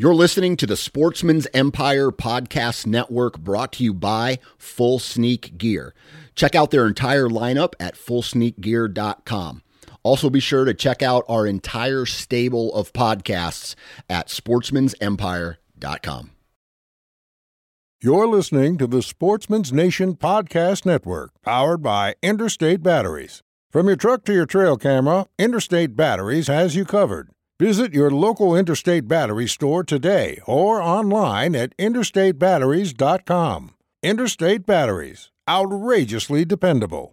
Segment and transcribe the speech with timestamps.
[0.00, 5.92] You're listening to the Sportsman's Empire Podcast Network brought to you by Full Sneak Gear.
[6.36, 9.62] Check out their entire lineup at fullsneakgear.com.
[10.04, 13.74] Also, be sure to check out our entire stable of podcasts
[14.08, 16.30] at sportsmansempire.com.
[18.00, 23.42] You're listening to the Sportsman's Nation Podcast Network, powered by Interstate Batteries.
[23.72, 27.30] From your truck to your trail camera, Interstate Batteries has you covered.
[27.60, 33.74] Visit your local Interstate Battery store today or online at interstatebatteries.com.
[34.00, 37.12] Interstate Batteries, outrageously dependable.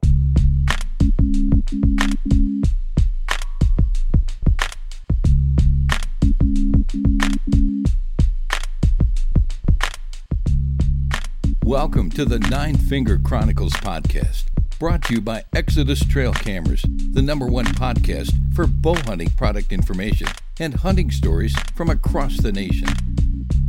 [11.63, 14.43] Welcome to the Nine Finger Chronicles podcast,
[14.85, 19.71] brought to you by Exodus Trail Cameras, the number one podcast for bow hunting product
[19.71, 20.27] information
[20.59, 22.89] and hunting stories from across the nation.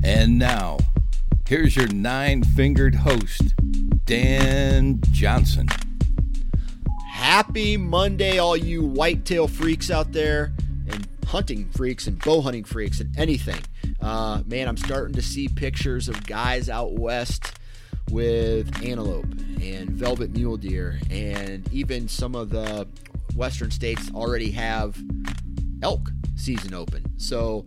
[0.04, 0.76] And now,
[1.48, 3.54] here's your nine fingered host,
[4.04, 5.68] Dan Johnson.
[7.10, 10.52] Happy Monday, all you whitetail freaks out there,
[10.86, 13.62] and hunting freaks, and bow hunting freaks, and anything.
[14.02, 17.54] Uh, man, I'm starting to see pictures of guys out west
[18.10, 19.26] with antelope
[19.60, 22.86] and velvet mule deer, and even some of the
[23.34, 24.96] western states already have
[25.82, 27.04] elk season open.
[27.16, 27.66] So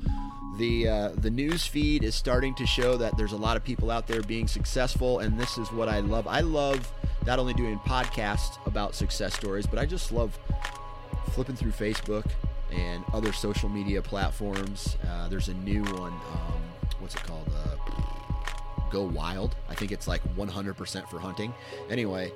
[0.58, 3.90] the uh, the news feed is starting to show that there's a lot of people
[3.90, 6.28] out there being successful, and this is what I love.
[6.28, 6.92] I love
[7.26, 10.38] not only doing podcasts about success stories, but I just love
[11.32, 12.30] flipping through Facebook
[12.72, 14.98] and other social media platforms.
[15.08, 16.14] Uh, there's a new one.
[16.14, 16.62] Um,
[17.00, 17.50] what's it called?
[17.56, 18.19] Uh,
[18.90, 19.56] Go Wild.
[19.70, 21.54] I think it's like 100% for hunting.
[21.90, 22.32] Anyway,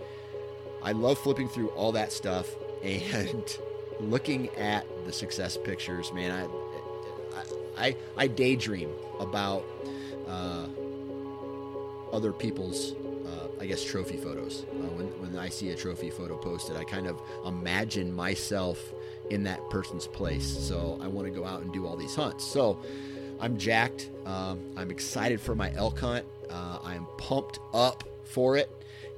[0.81, 2.47] I love flipping through all that stuff
[2.83, 3.43] and
[3.99, 6.11] looking at the success pictures.
[6.11, 6.47] Man, I
[7.77, 9.63] I, I daydream about
[10.27, 10.65] uh,
[12.11, 12.93] other people's.
[12.93, 14.65] Uh, I guess trophy photos.
[14.71, 18.79] Uh, when, when I see a trophy photo posted, I kind of imagine myself
[19.29, 20.45] in that person's place.
[20.45, 22.45] So I want to go out and do all these hunts.
[22.45, 22.79] So
[23.39, 24.09] I'm jacked.
[24.25, 26.25] Um, I'm excited for my elk hunt.
[26.53, 28.69] Uh, I'm pumped up for it,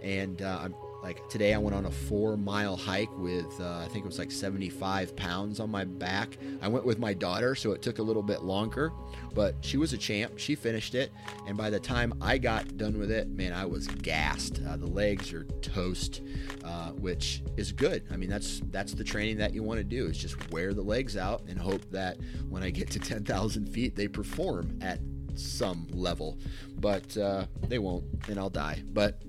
[0.01, 0.75] and uh, I'm
[1.05, 4.17] like today I went on a four mile hike with uh, I think it was
[4.17, 6.35] like 75 pounds on my back.
[6.63, 8.91] I went with my daughter, so it took a little bit longer,
[9.35, 10.39] but she was a champ.
[10.39, 11.11] She finished it,
[11.45, 14.61] and by the time I got done with it, man, I was gassed.
[14.67, 16.21] Uh, the legs are toast,
[16.63, 18.01] uh, which is good.
[18.11, 20.81] I mean, that's that's the training that you want to do is just wear the
[20.81, 22.17] legs out and hope that
[22.49, 24.99] when I get to 10,000 feet, they perform at
[25.35, 26.37] some level,
[26.77, 28.83] but uh, they won't, and I'll die.
[28.91, 29.21] But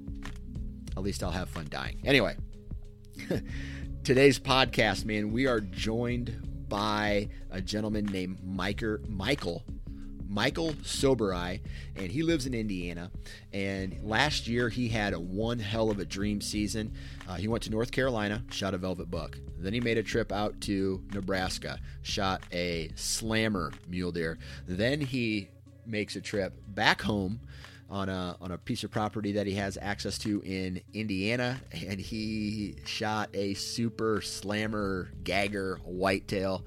[0.97, 2.01] at least I'll have fun dying.
[2.05, 2.37] Anyway,
[4.05, 9.65] today's podcast, man, we are joined by a gentleman named Michael Michael
[10.29, 11.61] Michael Sobereye,
[11.95, 13.11] and he lives in Indiana.
[13.53, 16.93] And last year he had a one hell of a dream season.
[17.29, 19.39] Uh, he went to North Carolina, shot a velvet buck.
[19.59, 24.39] Then he made a trip out to Nebraska, shot a slammer mule deer.
[24.67, 25.49] Then he
[25.87, 27.41] makes a trip back home
[27.89, 32.01] on a on a piece of property that he has access to in Indiana, and
[32.01, 36.65] he shot a super slammer gagger whitetail,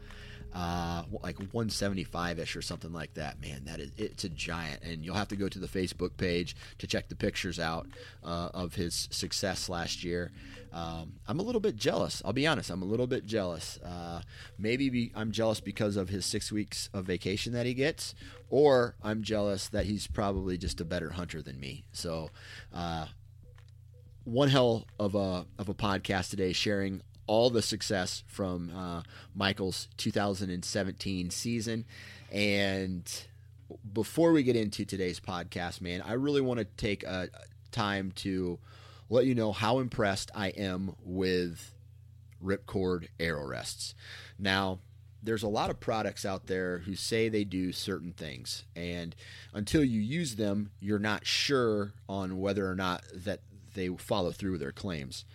[0.54, 3.40] uh, like 175 ish or something like that.
[3.42, 6.56] Man, that is it's a giant, and you'll have to go to the Facebook page
[6.80, 7.88] to check the pictures out
[8.24, 10.32] uh, of his success last year.
[10.72, 12.22] Um, I'm a little bit jealous.
[12.24, 12.70] I'll be honest.
[12.70, 13.80] I'm a little bit jealous.
[13.80, 14.22] Uh,
[14.58, 18.14] maybe be, I'm jealous because of his six weeks of vacation that he gets,
[18.50, 21.86] or I'm jealous that he's probably just a better hunter than me.
[21.92, 22.30] So,
[22.74, 23.08] uh,
[24.26, 29.04] one hell of a of a podcast today, sharing all the success from uh,
[29.36, 31.86] Michael's 2017 season.
[32.32, 33.08] And
[33.94, 37.30] before we get into today's podcast, man, I really want to take a
[37.72, 38.58] time to
[39.12, 41.76] let you know how impressed I am with
[42.44, 43.94] Ripcord arrow rests.
[44.40, 44.80] Now,
[45.22, 49.16] there's a lot of products out there who say they do certain things and
[49.54, 53.42] until you use them you're not sure on whether or not that
[53.76, 55.26] they follow through with their claims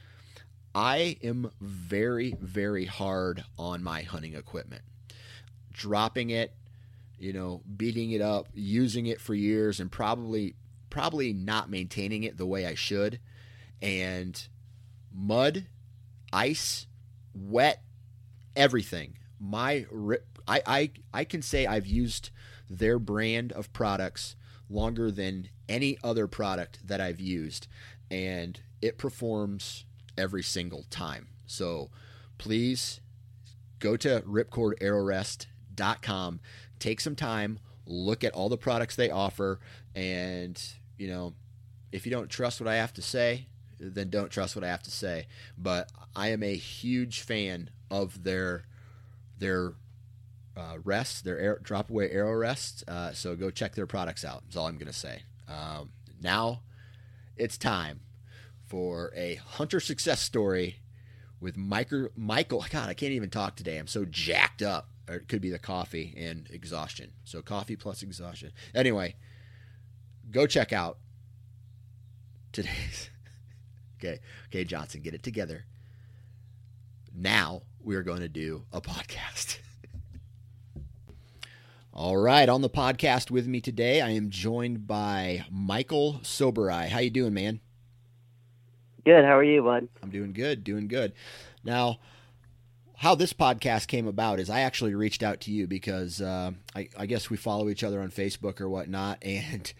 [0.75, 4.83] i am very very hard on my hunting equipment.
[5.73, 6.55] Dropping it
[7.19, 10.55] you know beating it up using it for years and probably
[10.91, 13.19] probably not maintaining it the way i should.
[13.81, 14.47] And
[15.13, 15.67] mud
[16.33, 16.87] ice
[17.35, 17.83] wet
[18.57, 19.19] everything.
[19.41, 19.87] My
[20.47, 22.31] I, I I can say I've used
[22.69, 24.37] their brand of products
[24.69, 27.67] longer than any other product that I've used,
[28.11, 29.85] and it performs
[30.17, 31.29] every single time.
[31.47, 31.91] So
[32.39, 33.01] please
[33.79, 36.41] go to ripcordarrowrest.com,
[36.79, 39.61] take some time, look at all the products they offer,
[39.95, 40.59] and
[40.97, 41.35] you know,
[41.93, 44.83] if you don't trust what I have to say, then don't trust what I have
[44.85, 45.27] to say.
[45.59, 48.65] But I am a huge fan of their
[49.39, 49.75] their
[50.57, 52.83] uh, rests, their air, drop away arrow rests.
[52.87, 54.45] Uh, so go check their products out.
[54.49, 55.23] Is all I'm going to say.
[55.49, 55.91] Um,
[56.23, 56.63] now
[57.37, 58.01] it's time
[58.67, 60.77] for a hunter success story
[61.41, 62.09] with Michael.
[62.17, 63.79] Michael, God, I can't even talk today.
[63.79, 64.89] I'm so jacked up.
[65.07, 67.13] Or it could be the coffee and exhaustion.
[67.25, 68.53] So coffee plus exhaustion.
[68.75, 69.17] Anyway,
[70.31, 70.97] go check out
[72.53, 73.11] today's.
[73.99, 75.67] okay, okay, Johnson, get it together.
[77.15, 79.59] Now we are going to do a podcast.
[81.93, 86.89] All right, on the podcast with me today, I am joined by Michael Sobereye.
[86.89, 87.61] How you doing, man?
[89.05, 89.25] Good.
[89.25, 89.89] How are you, bud?
[90.03, 91.13] I'm doing good, doing good.
[91.63, 91.99] Now,
[92.97, 96.89] how this podcast came about is I actually reached out to you because uh, I,
[96.97, 99.71] I, guess we follow each other on Facebook or whatnot, and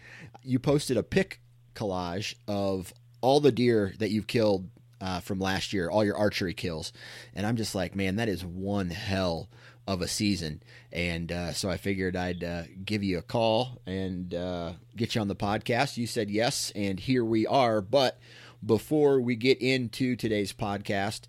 [0.43, 1.39] you posted a pic
[1.73, 4.69] collage of all the deer that you've killed
[5.01, 6.93] uh, from last year, all your archery kills,
[7.33, 9.49] and I'm just like, man, that is one hell
[9.87, 10.61] of a season.
[10.91, 15.21] And uh, so I figured I'd uh, give you a call and uh, get you
[15.21, 15.97] on the podcast.
[15.97, 17.81] You said yes, and here we are.
[17.81, 18.19] But
[18.65, 21.21] before we get into today's podcast,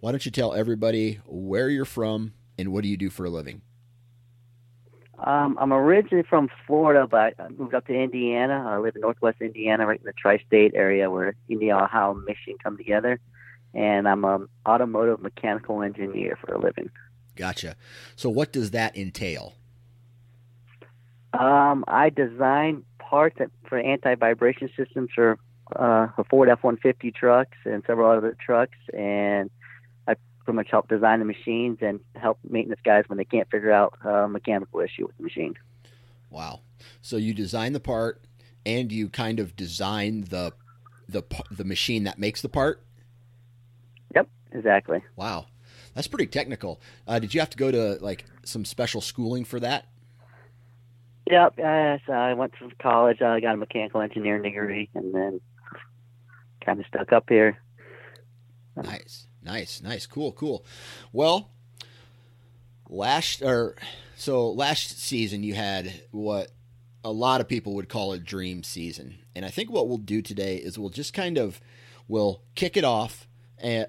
[0.00, 3.30] why don't you tell everybody where you're from and what do you do for a
[3.30, 3.62] living?
[5.18, 8.64] Um, I'm originally from Florida, but I moved up to Indiana.
[8.68, 12.56] I live in Northwest Indiana, right in the tri-state area where Indiana, Ohio, and Michigan
[12.62, 13.20] come together.
[13.72, 16.90] And I'm an automotive mechanical engineer for a living.
[17.36, 17.76] Gotcha.
[18.16, 19.54] So, what does that entail?
[21.32, 23.38] Um, I design parts
[23.68, 25.38] for anti-vibration systems for
[25.76, 29.50] uh, Ford F-150 trucks and several other trucks, and
[30.06, 33.72] I pretty much help design the machines and help maintenance guys when they can't figure
[33.72, 35.54] out a mechanical issue with the machine.
[36.30, 36.60] Wow!
[37.00, 38.22] So you design the part,
[38.66, 40.52] and you kind of design the
[41.08, 42.84] the the machine that makes the part.
[44.14, 45.02] Yep, exactly.
[45.16, 45.46] Wow.
[45.94, 46.80] That's pretty technical.
[47.06, 49.86] Uh, did you have to go to like some special schooling for that?
[51.30, 51.58] Yep.
[51.58, 53.22] Uh, so I went to college.
[53.22, 55.40] I got a mechanical engineering degree, and then
[56.64, 57.58] kind of stuck up here.
[58.76, 60.64] Nice, nice, nice, cool, cool.
[61.12, 61.50] Well,
[62.88, 63.76] last or
[64.16, 66.50] so last season you had what
[67.04, 70.22] a lot of people would call a dream season, and I think what we'll do
[70.22, 71.60] today is we'll just kind of
[72.08, 73.26] we'll kick it off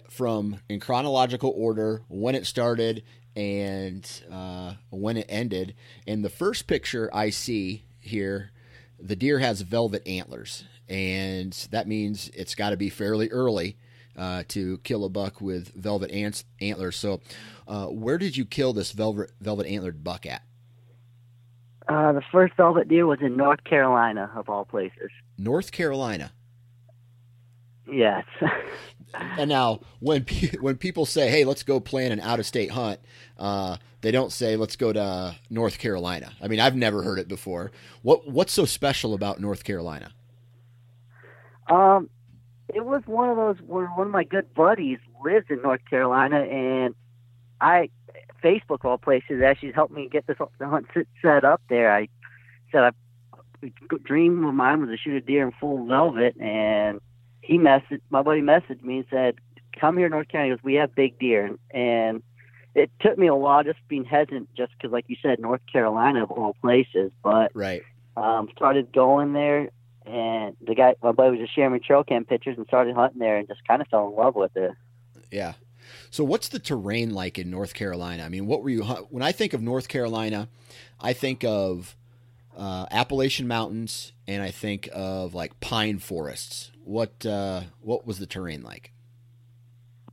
[0.10, 3.04] from in chronological order when it started
[3.36, 5.76] and uh, when it ended.
[6.08, 8.52] And the first picture I see here,
[9.00, 13.78] the deer has velvet antlers, and that means it's got to be fairly early
[14.18, 16.96] uh, to kill a buck with velvet ants, antlers.
[16.96, 17.22] So,
[17.68, 20.44] uh, where did you kill this velvet velvet antlered buck at?
[21.88, 25.12] Uh, the first velvet deer was in North Carolina, of all places.
[25.38, 26.32] North Carolina.
[27.92, 28.26] Yes.
[29.38, 32.72] and now when pe- when people say, "Hey, let's go plan an out of state
[32.72, 33.00] hunt,"
[33.38, 37.28] uh, they don't say, "Let's go to North Carolina." I mean, I've never heard it
[37.28, 37.72] before.
[38.02, 40.14] What what's so special about North Carolina?
[41.68, 42.10] Um,
[42.74, 46.42] it was one of those where one of my good buddies lives in North Carolina,
[46.42, 46.96] and
[47.62, 47.90] I
[48.44, 50.88] Facebook all places actually helped me get this hunt
[51.22, 51.94] set up there.
[51.94, 52.08] I
[52.72, 52.92] said I
[54.04, 57.00] dream of mine was to shoot a deer in full velvet, and
[57.42, 59.36] he messaged my buddy messaged me and said,
[59.80, 62.24] "Come here, North Carolina, because we have big deer." And
[62.74, 66.24] it took me a while, just being hesitant, just because, like you said, North Carolina
[66.24, 67.12] of all places.
[67.24, 67.84] But right,
[68.18, 69.70] um, started going there,
[70.06, 73.20] and the guy, my buddy, was just sharing me trail cam pictures and started hunting
[73.20, 74.72] there, and just kind of fell in love with it.
[75.32, 75.54] Yeah.
[76.10, 78.24] So, what's the terrain like in North Carolina?
[78.24, 80.48] I mean, what were you when I think of North Carolina?
[81.00, 81.96] I think of
[82.58, 86.72] uh, Appalachian Mountains, and I think of like pine forests.
[86.84, 88.92] What uh, what was the terrain like?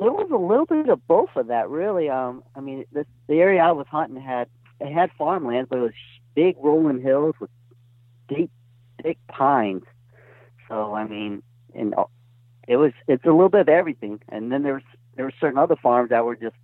[0.00, 2.08] It was a little bit of both of that, really.
[2.08, 4.48] Um, I mean, the, the area I was hunting had
[4.80, 5.92] it had farmlands, but it was
[6.34, 7.50] big rolling hills with
[8.28, 8.50] deep,
[9.02, 9.84] thick pines.
[10.68, 11.42] So I mean,
[11.74, 11.94] and
[12.68, 14.20] it was it's a little bit of everything.
[14.28, 14.82] And then there was
[15.16, 16.56] there were certain other farms that were just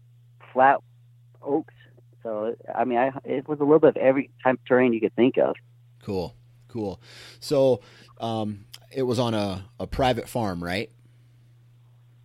[0.52, 0.78] flat
[1.42, 1.74] oaks.
[2.22, 5.00] So I mean, I it was a little bit of every type of terrain you
[5.00, 5.56] could think of.
[6.02, 6.34] Cool,
[6.68, 7.00] cool.
[7.40, 7.80] So
[8.20, 10.90] um, it was on a, a private farm, right?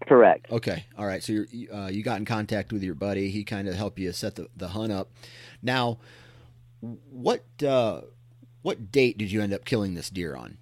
[0.08, 0.52] Correct.
[0.52, 0.86] Okay.
[0.98, 1.24] All right.
[1.24, 3.30] So you uh, you got in contact with your buddy.
[3.30, 5.12] He kind of helped you set the, the hunt up.
[5.62, 6.00] Now,
[6.82, 8.02] what uh,
[8.64, 10.58] what date did you end up killing this deer on?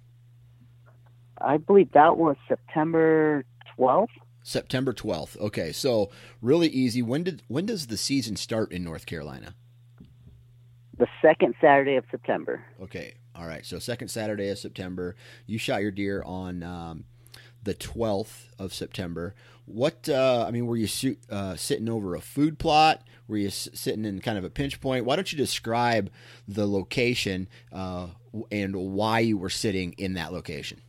[1.40, 3.44] I believe that was September
[3.74, 4.12] twelfth.
[4.42, 5.36] September twelfth.
[5.40, 5.72] Okay.
[5.72, 6.10] So
[6.42, 7.00] really easy.
[7.00, 9.54] When did when does the season start in North Carolina?
[11.02, 12.64] the second Saturday of September.
[12.80, 13.14] Okay.
[13.34, 13.66] All right.
[13.66, 15.16] So second Saturday of September,
[15.46, 17.04] you shot your deer on um,
[17.62, 19.34] the 12th of September.
[19.66, 23.02] What uh, I mean, were you shoot, uh, sitting over a food plot?
[23.28, 25.04] Were you s- sitting in kind of a pinch point?
[25.04, 26.10] Why don't you describe
[26.48, 28.08] the location uh,
[28.50, 30.80] and why you were sitting in that location?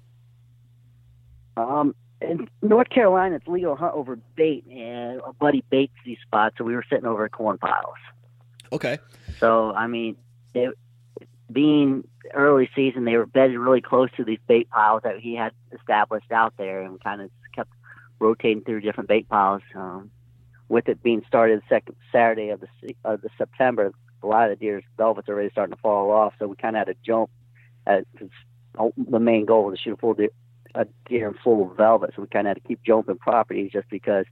[1.55, 6.17] Um, in North Carolina, it's legal to hunt over bait, and a buddy baits these
[6.25, 7.95] spots, so we were sitting over corn piles.
[8.71, 8.97] Okay.
[9.39, 10.15] So I mean,
[10.55, 10.73] it,
[11.51, 15.51] being early season, they were bedded really close to these bait piles that he had
[15.71, 17.69] established out there, and kind of kept
[18.19, 19.61] rotating through different bait piles.
[19.75, 20.11] Um,
[20.69, 22.67] with it being started second Saturday of the
[23.03, 23.91] of the September,
[24.23, 26.87] a lot of the deer's velvet's already starting to fall off, so we kind of
[26.87, 27.29] had to jump.
[27.85, 28.29] At, 'cause
[28.97, 30.29] the main goal was to shoot a full deer,
[30.73, 33.89] a deer in full velvet, so we kind of had to keep jumping properties just
[33.89, 34.25] because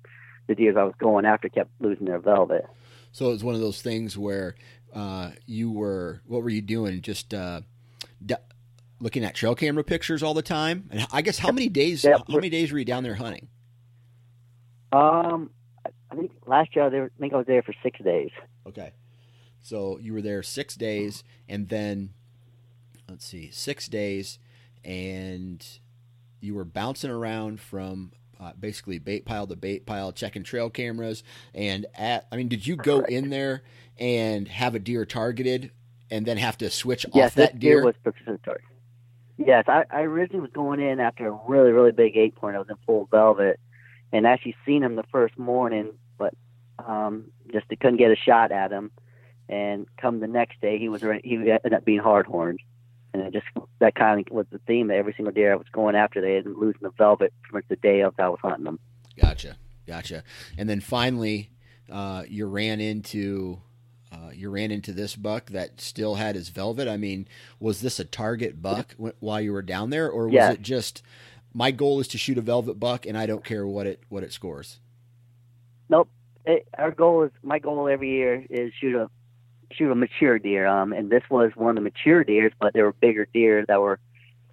[0.48, 2.66] the deers I was going after kept losing their velvet.
[3.12, 4.56] So it was one of those things where
[4.94, 7.02] uh, you were, what were you doing?
[7.02, 7.62] Just uh,
[8.26, 8.36] d-
[9.00, 10.90] looking at trail camera pictures all the time?
[10.92, 12.04] And I guess how many days?
[12.04, 12.24] Yep.
[12.28, 13.48] How many days were you down there hunting?
[14.92, 15.50] Um,
[16.12, 18.30] I think last year I, was there, I think I was there for six days.
[18.68, 18.92] Okay.
[19.62, 22.10] So you were there six days, and then
[23.08, 24.40] let's see, six days,
[24.84, 25.66] and
[26.40, 31.24] you were bouncing around from uh, basically bait pile to bait pile, checking trail cameras.
[31.54, 33.62] And at, I mean, did you go in there
[33.98, 35.72] and have a deer targeted,
[36.10, 37.86] and then have to switch yes, off that this deer?
[37.86, 38.60] was participatory.
[39.38, 42.56] Yes, I, I originally was going in after a really, really big eight point.
[42.56, 43.60] I was in full velvet,
[44.12, 46.34] and actually seen him the first morning, but
[46.86, 48.92] um, just couldn't get a shot at him.
[49.50, 52.60] And come the next day, he was he ended up being hard horned,
[53.14, 53.48] and it just
[53.80, 56.38] that kind of was the theme that every single deer I was going after, they
[56.38, 58.80] ended up losing the velvet pretty much the day of I was hunting them.
[59.20, 59.58] Gotcha,
[59.88, 60.24] gotcha.
[60.58, 61.50] And then finally,
[61.92, 63.62] uh, you ran into
[64.12, 66.88] uh, you ran into this buck that still had his velvet.
[66.88, 67.28] I mean,
[67.60, 70.52] was this a target buck wh- while you were down there, or was Yeah.
[70.52, 71.02] it just
[71.54, 74.24] my goal is to shoot a velvet buck and I don't care what it what
[74.24, 74.80] it scores?
[75.90, 76.10] Nope.
[76.46, 79.10] It, our goal is my goal every year is shoot a
[79.74, 80.66] shoot a mature deer.
[80.68, 83.80] Um, and this was one of the mature deers, but there were bigger deer that
[83.80, 84.00] were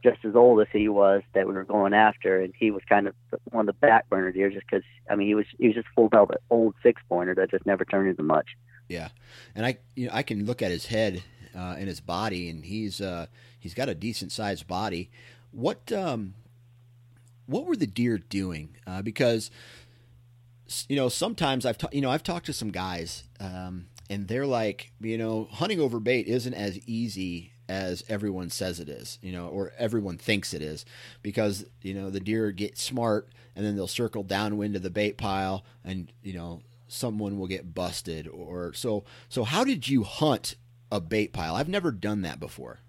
[0.03, 3.09] just as old as he was that we were going after, and he was kind
[3.09, 3.15] of
[3.51, 5.89] one of the back burner deer, just because I mean he was he was just
[5.95, 8.49] full velvet old six pointer that just never turned into much.
[8.89, 9.09] Yeah,
[9.55, 11.23] and I you know I can look at his head
[11.55, 13.27] uh, and his body, and he's uh,
[13.59, 15.11] he's got a decent sized body.
[15.51, 16.35] What um,
[17.47, 18.77] what were the deer doing?
[18.87, 19.51] Uh, because
[20.89, 24.47] you know sometimes I've ta- you know I've talked to some guys, um, and they're
[24.47, 29.31] like you know hunting over bait isn't as easy as everyone says it is, you
[29.31, 30.87] know, or everyone thinks it is,
[31.23, 35.19] because you know the deer get smart and then they'll circle downwind of the bait
[35.19, 39.05] pile, and you know someone will get busted or so.
[39.29, 40.57] So how did you hunt
[40.91, 41.55] a bait pile?
[41.55, 42.81] I've never done that before.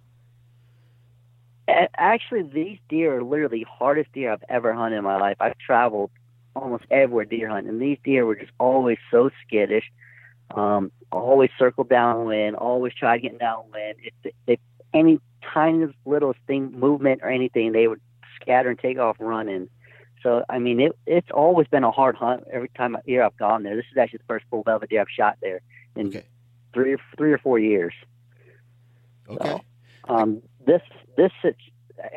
[1.95, 5.37] Actually, these deer are literally the hardest deer I've ever hunted in my life.
[5.39, 6.09] I've traveled
[6.55, 9.91] almost everywhere deer hunting, and these deer were just always so skittish.
[10.51, 13.97] Um, always circle downwind, always try getting downwind.
[14.23, 14.59] If, if
[14.95, 15.19] any
[15.53, 18.01] tiniest little thing, movement or anything, they would
[18.41, 19.69] scatter and take off running.
[20.23, 23.63] So I mean, it it's always been a hard hunt every time year I've gone
[23.63, 23.75] there.
[23.75, 25.61] This is actually the first full velvet deer I've shot there
[25.95, 26.23] in Okay.
[26.73, 27.93] three or three or four years.
[29.29, 29.61] Okay.
[30.07, 30.81] Um, this
[31.17, 31.31] this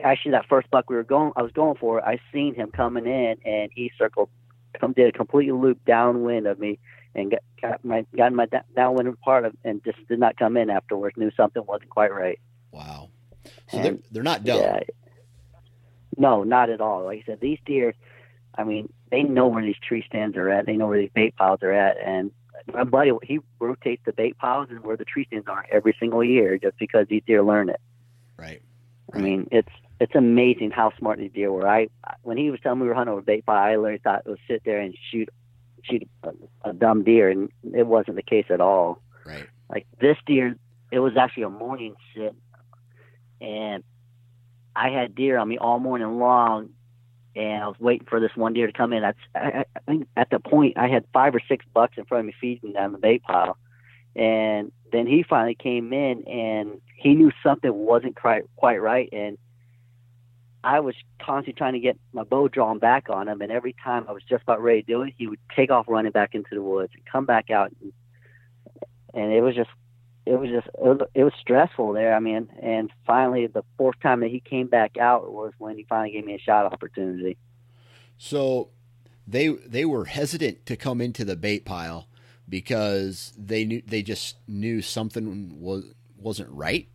[0.03, 3.07] actually that first buck we were going I was going for, I seen him coming
[3.07, 4.31] in and he circled,
[4.81, 6.79] come did a complete loop downwind of me
[7.15, 10.71] and got, got my got my downwind part of and just did not come in
[10.71, 11.17] afterwards.
[11.17, 12.39] Knew something wasn't quite right.
[12.71, 13.11] Wow.
[13.71, 14.59] So they're they're not dumb.
[14.61, 14.81] Yeah.
[16.17, 17.05] No, not at all.
[17.05, 17.95] Like I said, these deer,
[18.57, 20.67] I mean, they know where these tree stands are at.
[20.67, 22.31] They know where these bait piles are at, and
[22.73, 26.23] my buddy he rotates the bait piles and where the tree stands are every single
[26.23, 27.81] year, just because these deer learn it.
[28.37, 28.63] Right.
[29.13, 29.69] I mean, it's
[30.01, 31.69] it's amazing how smart these deer were.
[31.69, 31.89] I
[32.23, 34.31] when he was telling me we were hunting over bait pile, I literally thought it
[34.31, 35.29] was sit there and shoot
[35.83, 36.33] shoot a,
[36.65, 39.03] a dumb deer, and it wasn't the case at all.
[39.27, 39.47] Right.
[39.71, 40.57] Like this deer,
[40.91, 42.35] it was actually a morning sit,
[43.41, 43.85] and
[44.75, 46.71] I had deer on me all morning long,
[47.35, 49.03] and I was waiting for this one deer to come in.
[49.03, 52.21] That's I, I think at the point I had five or six bucks in front
[52.21, 53.57] of me feeding down the bait pile,
[54.15, 59.39] and then he finally came in, and he knew something wasn't quite quite right, and
[60.65, 64.05] I was constantly trying to get my bow drawn back on him, and every time
[64.09, 66.55] I was just about ready to do it, he would take off running back into
[66.55, 67.93] the woods and come back out, and,
[69.13, 69.71] and it was just,
[70.25, 70.69] it was just,
[71.15, 72.15] it was, stressful there.
[72.15, 75.85] I mean, and finally, the fourth time that he came back out was when he
[75.89, 77.37] finally gave me a shot opportunity.
[78.19, 78.71] So
[79.27, 82.09] they they were hesitant to come into the bait pile
[82.49, 85.85] because they knew they just knew something was
[86.17, 86.89] wasn't right.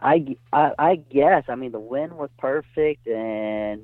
[0.00, 1.44] I, I, I guess.
[1.48, 3.82] I mean, the wind was perfect, and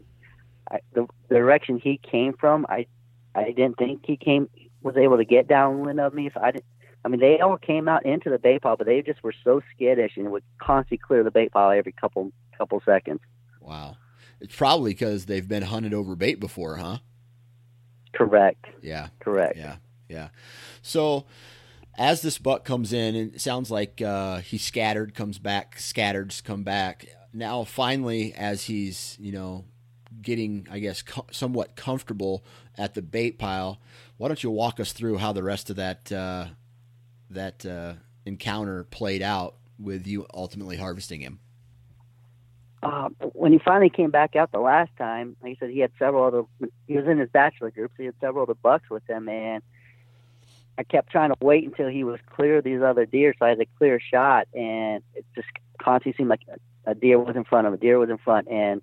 [0.71, 2.87] I, the, the direction he came from, I,
[3.35, 4.49] I didn't think he came
[4.83, 6.27] was able to get downwind of me.
[6.27, 6.65] If I didn't,
[7.05, 9.61] I mean, they all came out into the bait pile, but they just were so
[9.75, 13.21] skittish and would constantly clear the bait pile every couple couple seconds.
[13.61, 13.97] Wow,
[14.41, 16.99] it's probably because they've been hunted over bait before, huh?
[18.13, 18.67] Correct.
[18.83, 19.09] Yeah.
[19.21, 19.57] Correct.
[19.57, 19.77] Yeah.
[20.09, 20.29] Yeah.
[20.83, 21.25] So
[21.97, 26.35] as this buck comes in, and it sounds like uh, he scattered, comes back, scattered,
[26.45, 27.07] come back.
[27.33, 29.65] Now, finally, as he's you know
[30.21, 32.45] getting, I guess, co- somewhat comfortable
[32.77, 33.81] at the bait pile,
[34.19, 36.47] why don't you walk us through how the rest of that uh,
[37.35, 41.41] that uh, encounter played out with you ultimately harvesting him?
[42.83, 45.93] Uh, when he finally came back out the last time, like I said, he had
[45.99, 46.43] several other.
[46.89, 49.63] He was in his bachelor group, so he had several other bucks with him, and
[50.79, 53.51] I kept trying to wait until he was clear of these other deer, so I
[53.51, 55.49] had a clear shot, and it just
[55.81, 56.41] constantly seemed like
[56.87, 58.83] a, deer was in front of him, a deer was in front, and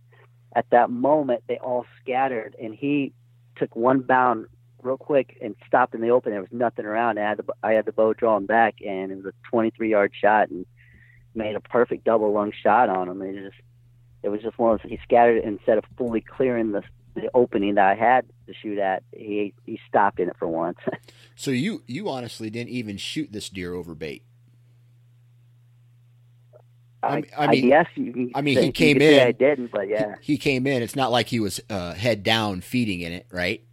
[0.56, 3.12] at that moment they all scattered, and he
[3.58, 4.46] took one bound
[4.82, 6.32] real quick and stopped in the open.
[6.32, 7.20] There was nothing around.
[7.20, 10.12] I had the I had the bow drawn back, and it was a 23 yard
[10.20, 10.66] shot, and
[11.36, 13.22] made a perfect double lung shot on him.
[13.22, 13.62] It just
[14.24, 14.92] it was just one of those.
[14.92, 16.84] He scattered it instead of fully clearing the
[17.16, 19.04] the opening that I had to shoot at.
[19.12, 20.78] He he stopped in it for once.
[21.36, 24.24] so you you honestly didn't even shoot this deer over bait.
[27.02, 29.26] I, I, mean, yes, you I mean, he came in.
[29.26, 30.84] I didn't, but yeah, he, he, came in.
[30.84, 33.64] It's not like he was uh, head down feeding in it, right?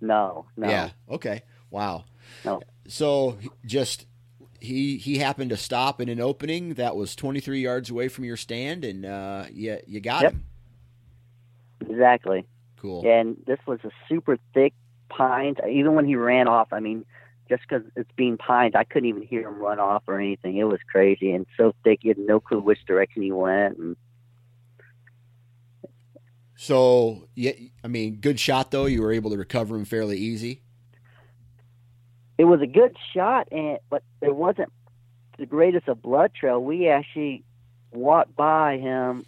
[0.00, 0.68] No, no.
[0.68, 0.90] Yeah.
[1.08, 1.42] Okay.
[1.70, 2.04] Wow.
[2.44, 2.62] No.
[2.88, 4.06] So just
[4.60, 8.36] he he happened to stop in an opening that was 23 yards away from your
[8.36, 10.32] stand, and uh, you you got yep.
[10.32, 10.44] him.
[11.88, 12.46] Exactly.
[12.76, 13.06] Cool.
[13.06, 14.74] And this was a super thick
[15.08, 15.56] pine.
[15.68, 17.04] Even when he ran off, I mean,
[17.48, 20.56] just because it's being pined, I couldn't even hear him run off or anything.
[20.56, 23.76] It was crazy and so thick, you had no clue which direction he went.
[23.76, 23.96] And
[26.62, 28.84] so, yeah, I mean, good shot though.
[28.84, 30.60] You were able to recover him fairly easy.
[32.36, 34.70] It was a good shot, and but it wasn't
[35.38, 36.62] the greatest of blood trail.
[36.62, 37.44] We actually
[37.92, 39.24] walked by him.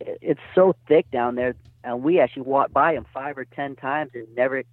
[0.00, 4.10] It's so thick down there, and we actually walked by him five or ten times
[4.14, 4.64] and never,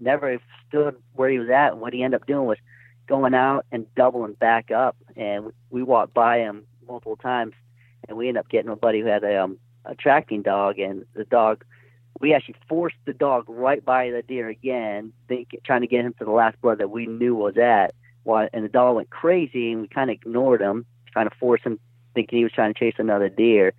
[0.00, 1.74] never stood where he was at.
[1.74, 2.58] And what he ended up doing was
[3.06, 7.54] going out and doubling back up, and we walked by him multiple times,
[8.08, 11.04] and we ended up getting a buddy who had a um, a tracking dog, and
[11.14, 11.64] the dog,
[12.20, 16.14] we actually forced the dog right by the deer again, think, trying to get him
[16.18, 17.94] to the last blood that we knew was at.
[18.22, 21.60] While, and the dog went crazy, and we kind of ignored him, trying to force
[21.62, 21.78] him,
[22.14, 23.74] thinking he was trying to chase another deer.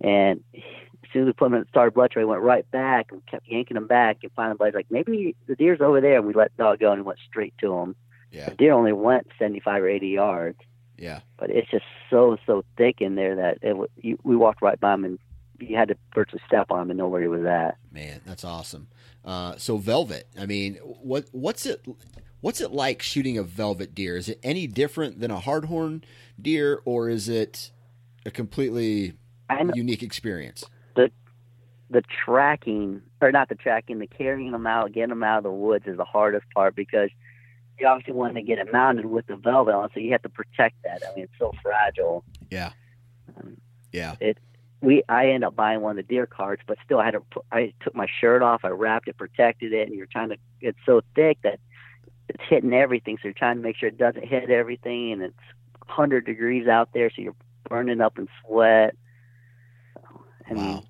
[0.00, 2.68] And as soon as we put him in the started blood trail, he went right
[2.70, 4.18] back and kept yanking him back.
[4.22, 6.16] And finally, buddy's like, maybe the deer's over there.
[6.16, 7.96] And we let the dog go and went straight to him.
[8.30, 8.48] Yeah.
[8.50, 10.58] The deer only went 75 or 80 yards.
[10.98, 11.20] Yeah.
[11.38, 14.94] But it's just so, so thick in there that it, you, we walked right by
[14.94, 15.18] him and
[15.60, 17.76] you had to virtually step on him and know where he was at.
[17.90, 18.88] Man, that's awesome.
[19.24, 20.28] Uh, so velvet.
[20.38, 21.84] I mean, what what's it
[22.40, 24.16] what's it like shooting a velvet deer?
[24.16, 26.02] Is it any different than a hardhorn
[26.40, 27.70] deer, or is it
[28.24, 29.14] a completely
[29.74, 30.64] unique experience?
[30.94, 31.10] The
[31.90, 35.50] the tracking, or not the tracking, the carrying them out, getting them out of the
[35.50, 37.10] woods is the hardest part because
[37.78, 40.28] you obviously want to get it mounted with the velvet on, so you have to
[40.28, 41.02] protect that.
[41.04, 42.24] I mean, it's so fragile.
[42.50, 42.70] Yeah.
[43.36, 43.56] Um,
[43.92, 44.16] yeah.
[44.20, 44.38] It
[44.80, 47.22] we I ended up buying one of the deer cards, but still I had to
[47.52, 50.78] I took my shirt off, I wrapped it, protected it, and you're trying to it's
[50.84, 51.60] so thick that
[52.28, 53.16] it's hitting everything.
[53.16, 55.34] So you're trying to make sure it doesn't hit everything, and it's
[55.86, 57.36] 100 degrees out there, so you're
[57.68, 58.94] burning up in sweat.
[60.50, 60.84] Wow.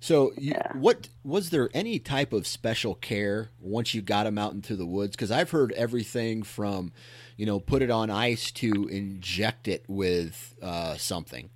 [0.00, 0.72] So, you, yeah.
[0.74, 4.86] what was there any type of special care once you got them out into the
[4.86, 5.12] woods?
[5.12, 6.92] Because I've heard everything from,
[7.36, 11.50] you know, put it on ice to inject it with uh, something.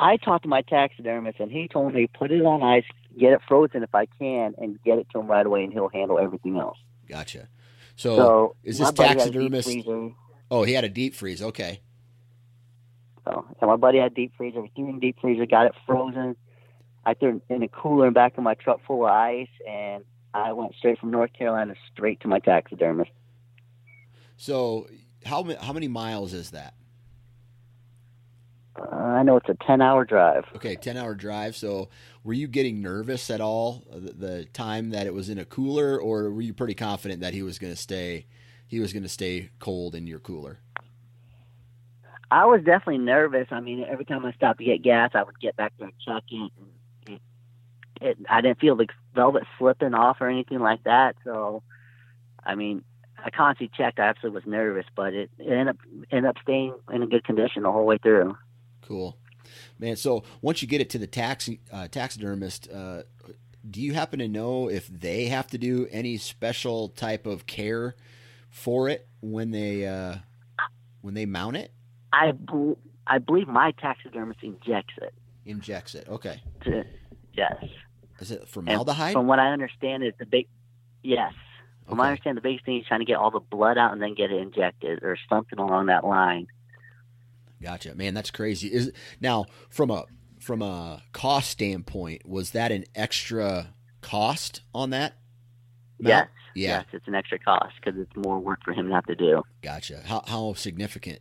[0.00, 2.84] I talked to my taxidermist, and he told me put it on ice,
[3.18, 5.88] get it frozen if I can, and get it to him right away, and he'll
[5.88, 6.78] handle everything else.
[7.08, 7.48] Gotcha.
[7.96, 9.68] So, so is this taxidermist?
[10.50, 11.42] Oh, he had a deep freeze.
[11.42, 11.80] Okay.
[13.24, 14.62] So, my buddy had deep freezer.
[14.62, 16.36] We threw in deep freezer, got it frozen.
[17.04, 20.04] I threw it in a cooler in back of my truck full of ice, and
[20.32, 23.10] I went straight from North Carolina straight to my taxidermist.
[24.36, 24.88] So,
[25.26, 26.74] how how many miles is that?
[28.80, 30.44] Uh, I know it's a 10 hour drive.
[30.56, 31.56] Okay, 10 hour drive.
[31.56, 31.88] So,
[32.24, 35.98] were you getting nervous at all the, the time that it was in a cooler,
[35.98, 38.26] or were you pretty confident that he was going to stay?
[38.66, 40.60] He was going to stay cold in your cooler.
[42.30, 43.48] I was definitely nervous.
[43.50, 45.96] I mean, every time I stopped to get gas, I would get back there and
[46.04, 46.52] check it.
[47.06, 47.20] it,
[48.02, 51.16] it I didn't feel the velvet slipping off or anything like that.
[51.24, 51.62] So,
[52.44, 52.84] I mean,
[53.24, 53.98] I constantly checked.
[53.98, 55.76] I absolutely was nervous, but it, it ended up
[56.10, 58.36] ended up staying in a good condition the whole way through.
[58.88, 59.18] Cool,
[59.78, 59.96] man.
[59.96, 63.02] So once you get it to the tax uh, taxidermist, uh,
[63.70, 67.96] do you happen to know if they have to do any special type of care
[68.48, 70.16] for it when they uh,
[71.02, 71.70] when they mount it?
[72.14, 75.12] I bl- I believe my taxidermist injects it.
[75.44, 76.08] Injects it.
[76.08, 76.40] Okay.
[76.64, 76.82] To,
[77.34, 77.62] yes.
[78.20, 79.12] Is it And formaldehyde?
[79.12, 80.48] From what I understand, it's the big.
[81.02, 81.34] Yes.
[81.86, 83.92] From what I understand, the biggest thing is trying to get all the blood out
[83.92, 86.46] and then get it injected or something along that line.
[87.62, 88.14] Gotcha, man.
[88.14, 88.68] That's crazy.
[88.68, 90.04] Is now from a
[90.40, 95.14] from a cost standpoint, was that an extra cost on that?
[96.00, 96.08] mount?
[96.08, 96.28] Yes.
[96.54, 96.68] Yeah.
[96.78, 99.42] Yes, it's an extra cost because it's more work for him to have to do.
[99.62, 100.02] Gotcha.
[100.04, 101.20] How how significant?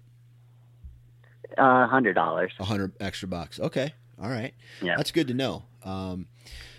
[1.58, 2.52] Uh, hundred dollars.
[2.60, 3.60] A hundred extra bucks.
[3.60, 3.94] Okay.
[4.22, 4.54] All right.
[4.82, 4.96] Yeah.
[4.98, 5.64] That's good to know.
[5.84, 6.28] Um,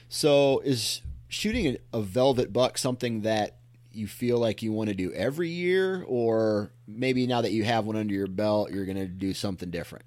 [0.08, 3.57] so is shooting a, a velvet buck something that
[3.98, 7.84] you feel like you want to do every year, or maybe now that you have
[7.84, 10.06] one under your belt, you're going to do something different?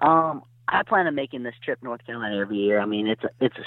[0.00, 2.80] Um, I plan on making this trip North Carolina every year.
[2.80, 3.64] I mean, it's a, it's a,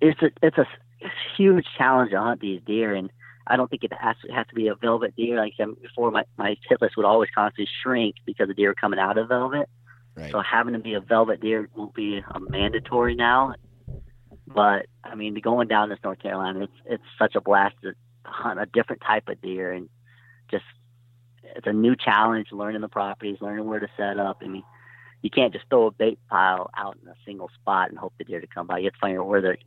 [0.00, 0.58] it's a, it's
[1.04, 3.10] a huge challenge to hunt these deer, and
[3.46, 5.36] I don't think it has to, has to be a velvet deer.
[5.36, 8.70] Like I said before, my my hit list would always constantly shrink because the deer
[8.70, 9.68] are coming out of velvet.
[10.14, 10.30] Right.
[10.30, 13.54] So having to be a velvet deer won't be a mandatory now.
[14.46, 18.60] But I mean, going down this North Carolina, it's it's such a blast to hunt
[18.60, 19.88] a different type of deer and
[20.50, 20.64] just
[21.42, 22.48] it's a new challenge.
[22.52, 24.38] Learning the properties, learning where to set up.
[24.42, 24.64] I mean,
[25.22, 28.24] you can't just throw a bait pile out in a single spot and hope the
[28.24, 28.78] deer to come by.
[28.78, 29.58] You have to find out where they're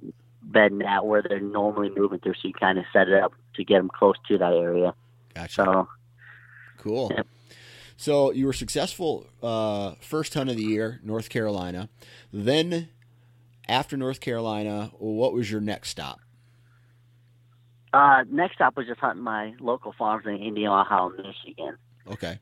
[0.44, 3.64] bedding at, where they're normally moving through, so you kind of set it up to
[3.64, 4.94] get them close to that area.
[5.34, 5.54] Gotcha.
[5.54, 5.88] So
[6.78, 7.12] Cool.
[7.16, 7.28] Yep.
[7.98, 11.90] So you were successful uh, first hunt of the year, North Carolina.
[12.32, 12.90] Then
[13.68, 16.20] after North Carolina, what was your next stop?
[17.94, 21.78] uh, next stop was just hunting my local farms in Indiana, Ohio, Michigan.
[22.08, 22.40] Okay.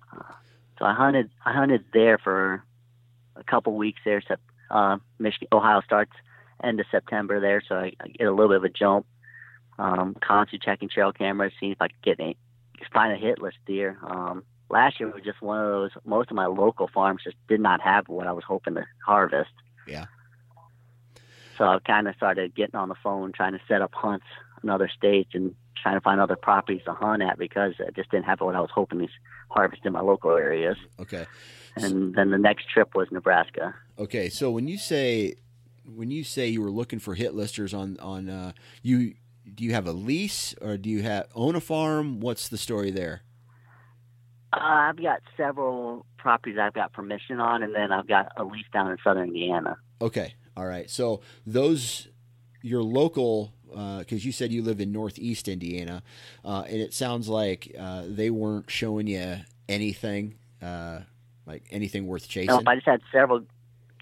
[0.77, 2.63] So I hunted I hunted there for
[3.35, 4.21] a couple weeks there.
[4.69, 6.11] Uh, Michigan, Ohio starts
[6.63, 9.05] end of September there, so I, I get a little bit of a jump.
[9.77, 12.37] Um, constantly checking trail cameras, seeing if I could get any,
[12.93, 13.97] find a hit list deer.
[14.07, 15.91] Um, last year was just one of those.
[16.05, 19.51] Most of my local farms just did not have what I was hoping to harvest.
[19.87, 20.05] Yeah.
[21.57, 24.25] So I kind of started getting on the phone, trying to set up hunts
[24.63, 28.11] in other states and trying to find other properties to hunt at because I just
[28.11, 29.07] didn't have what I was hoping to
[29.49, 30.77] harvest in my local areas.
[30.99, 31.25] Okay.
[31.75, 33.75] And then the next trip was Nebraska.
[33.99, 34.29] Okay.
[34.29, 35.35] So when you say
[35.85, 39.15] when you say you were looking for hit listers on on uh, you
[39.53, 42.19] do you have a lease or do you have own a farm?
[42.19, 43.21] What's the story there?
[44.53, 48.65] Uh, I've got several properties I've got permission on, and then I've got a lease
[48.73, 49.77] down in southern Indiana.
[50.01, 50.33] Okay.
[50.57, 50.89] All right.
[50.89, 52.07] So those
[52.61, 53.53] your local
[53.99, 56.01] because you said you live in northeast Indiana,
[56.45, 59.37] uh, and it sounds like uh, they weren't showing you
[59.67, 61.01] anything uh,
[61.45, 62.47] like anything worth chasing.
[62.47, 63.45] No, I just had several.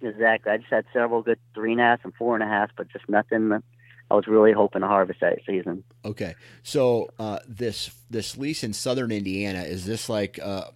[0.01, 2.71] Exactly, I just had several good three and a half and four and a half,
[2.75, 3.49] but just nothing.
[3.49, 3.63] that
[4.11, 5.83] I was really hoping to harvest that season.
[6.03, 10.71] Okay, so uh, this this lease in southern Indiana is this like a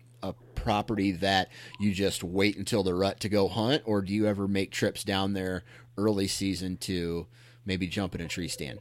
[0.57, 4.47] property that you just wait until the rut to go hunt, or do you ever
[4.47, 5.63] make trips down there
[5.97, 7.27] early season to
[7.65, 8.79] maybe jump in a tree stand?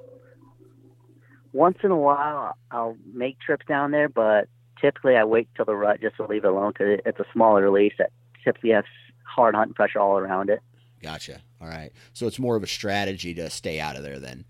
[1.52, 4.48] Once in a while, I'll make trips down there, but
[4.80, 7.62] typically I wait till the rut just to leave it alone because it's a smaller
[7.62, 8.10] release that
[8.44, 8.84] typically has
[9.24, 10.60] hard hunting pressure all around it.
[11.02, 11.40] Gotcha.
[11.60, 14.44] All right, so it's more of a strategy to stay out of there then.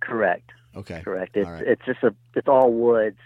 [0.00, 0.50] Correct.
[0.76, 1.02] Okay.
[1.02, 1.36] Correct.
[1.36, 1.66] It's right.
[1.66, 3.18] it's just a it's all woods,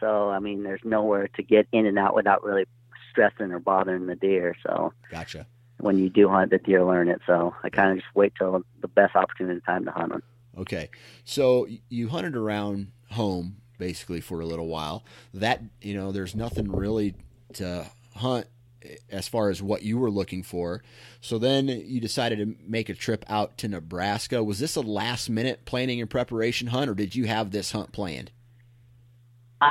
[0.00, 2.66] so I mean there's nowhere to get in and out without really
[3.10, 4.54] stressing or bothering the deer.
[4.64, 5.46] So Gotcha.
[5.78, 7.20] when you do hunt, the deer learn it.
[7.26, 10.22] So I kind of just wait till the best opportunity time to hunt them.
[10.58, 10.90] Okay.
[11.24, 15.04] So you hunted around home basically for a little while.
[15.34, 17.14] That, you know, there's nothing really
[17.54, 18.46] to hunt
[18.82, 20.82] eh, as far as what you were looking for.
[21.20, 24.42] So then you decided to make a trip out to Nebraska.
[24.42, 27.92] Was this a last minute planning and preparation hunt or did you have this hunt
[27.92, 28.30] planned?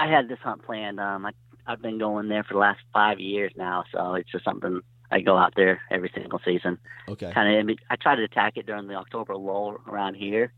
[0.02, 1.00] I had this hunt planned.
[1.00, 1.32] Um, I
[1.68, 4.82] I've been going there for the last five years now, so it's just something
[5.12, 6.78] I go out there every single season.
[7.08, 7.32] Okay.
[7.32, 10.54] Kind of, I try to attack it during the October lull around here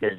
[0.00, 0.18] because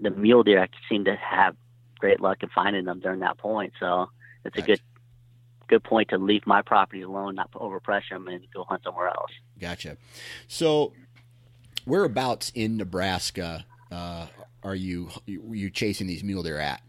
[0.00, 1.56] the mule deer I seem to have
[1.98, 3.72] great luck in finding them during that point.
[3.80, 4.10] So
[4.44, 4.80] it's a good
[5.68, 9.30] good point to leave my property alone, not overpressure them, and go hunt somewhere else.
[9.58, 9.96] Gotcha.
[10.46, 10.92] So
[11.86, 14.26] whereabouts in Nebraska uh,
[14.62, 16.82] are you you chasing these mule deer at?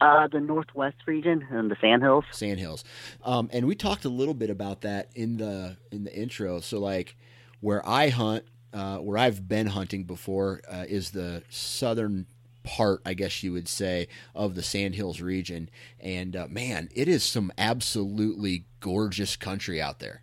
[0.00, 2.24] Uh, the northwest region and the Sandhills.
[2.32, 2.84] Sandhills.
[3.24, 6.60] Um, and we talked a little bit about that in the in the intro.
[6.60, 7.16] So like
[7.60, 12.26] where I hunt, uh, where I've been hunting before, uh, is the southern
[12.64, 15.70] part, I guess you would say, of the Sandhills region.
[16.00, 20.22] And uh, man, it is some absolutely gorgeous country out there.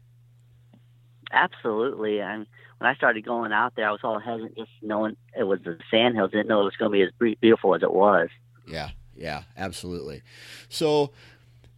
[1.32, 2.20] Absolutely.
[2.20, 2.46] And
[2.80, 5.78] when I started going out there, I was all hesitant just knowing it was the
[5.90, 6.32] Sandhills.
[6.32, 8.30] Didn't know it was going to be as beautiful as it was.
[8.68, 10.22] Yeah, yeah, absolutely.
[10.70, 11.12] So,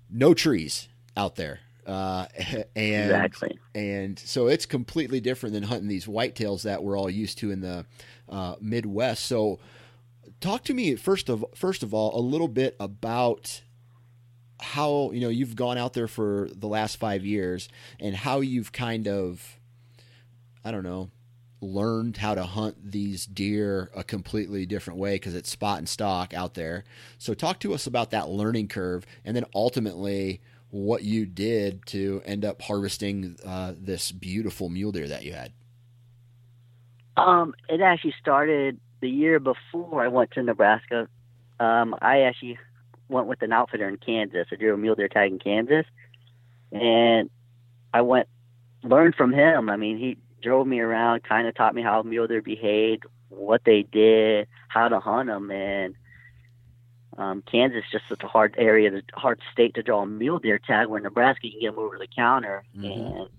[0.09, 1.59] no trees out there.
[1.85, 2.27] Uh,
[2.75, 3.59] and exactly.
[3.75, 7.61] and so it's completely different than hunting these whitetails that we're all used to in
[7.61, 7.85] the
[8.29, 9.25] uh, Midwest.
[9.25, 9.59] So,
[10.39, 13.61] talk to me first of first of all a little bit about
[14.59, 17.67] how you know you've gone out there for the last five years
[17.99, 19.59] and how you've kind of
[20.63, 21.09] I don't know
[21.63, 26.33] learned how to hunt these deer a completely different way because it's spot and stalk
[26.33, 26.83] out there.
[27.17, 32.21] So talk to us about that learning curve and then ultimately what you did to
[32.25, 35.53] end up harvesting uh, this beautiful mule deer that you had.
[37.15, 41.07] Um, it actually started the year before I went to Nebraska.
[41.59, 42.57] Um, I actually
[43.07, 45.85] went with an outfitter in Kansas, a deer mule deer tag in Kansas,
[46.71, 47.29] and
[47.93, 48.27] I went
[48.83, 49.69] learned from him.
[49.69, 53.61] I mean, he drove me around, kind of taught me how mule deer behaved, what
[53.65, 55.95] they did, how to hunt them, and
[57.17, 60.87] um, Kansas just such a hard area, hard state to draw a mule deer tag.
[60.87, 62.85] Where Nebraska, you can get them over the counter, mm-hmm.
[62.85, 63.29] and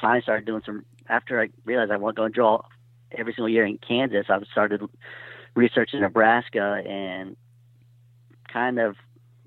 [0.00, 0.84] finally started doing some.
[1.08, 2.62] After I realized I wasn't going to draw
[3.12, 4.82] every single year in Kansas, I started
[5.54, 7.36] researching Nebraska and
[8.52, 8.96] kind of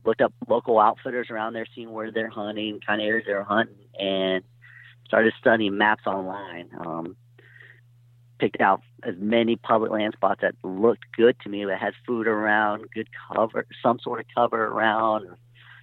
[0.05, 3.75] looked up local outfitters around there, seeing where they're hunting, kind of areas they're hunting,
[3.97, 4.43] and
[5.05, 6.69] started studying maps online.
[6.79, 7.15] Um,
[8.39, 12.27] picked out as many public land spots that looked good to me that had food
[12.27, 15.27] around, good cover, some sort of cover around,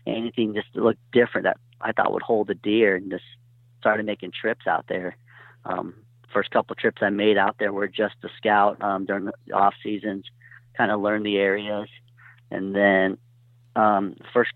[0.07, 3.25] anything just to look different that I thought would hold the deer, and just
[3.79, 5.17] started making trips out there.
[5.65, 5.95] Um,
[6.33, 9.75] first couple trips I made out there were just to scout um, during the off
[9.83, 10.27] seasons,
[10.77, 11.89] kind of learn the areas,
[12.51, 13.17] and then
[13.75, 14.53] um, first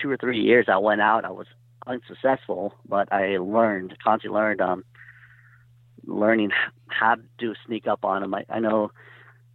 [0.00, 1.46] two or three years I went out, I was
[1.90, 4.84] unsuccessful, but I learned, constantly learned, um,
[6.06, 6.50] learning
[6.88, 8.34] how to sneak up on them.
[8.34, 8.92] I, I know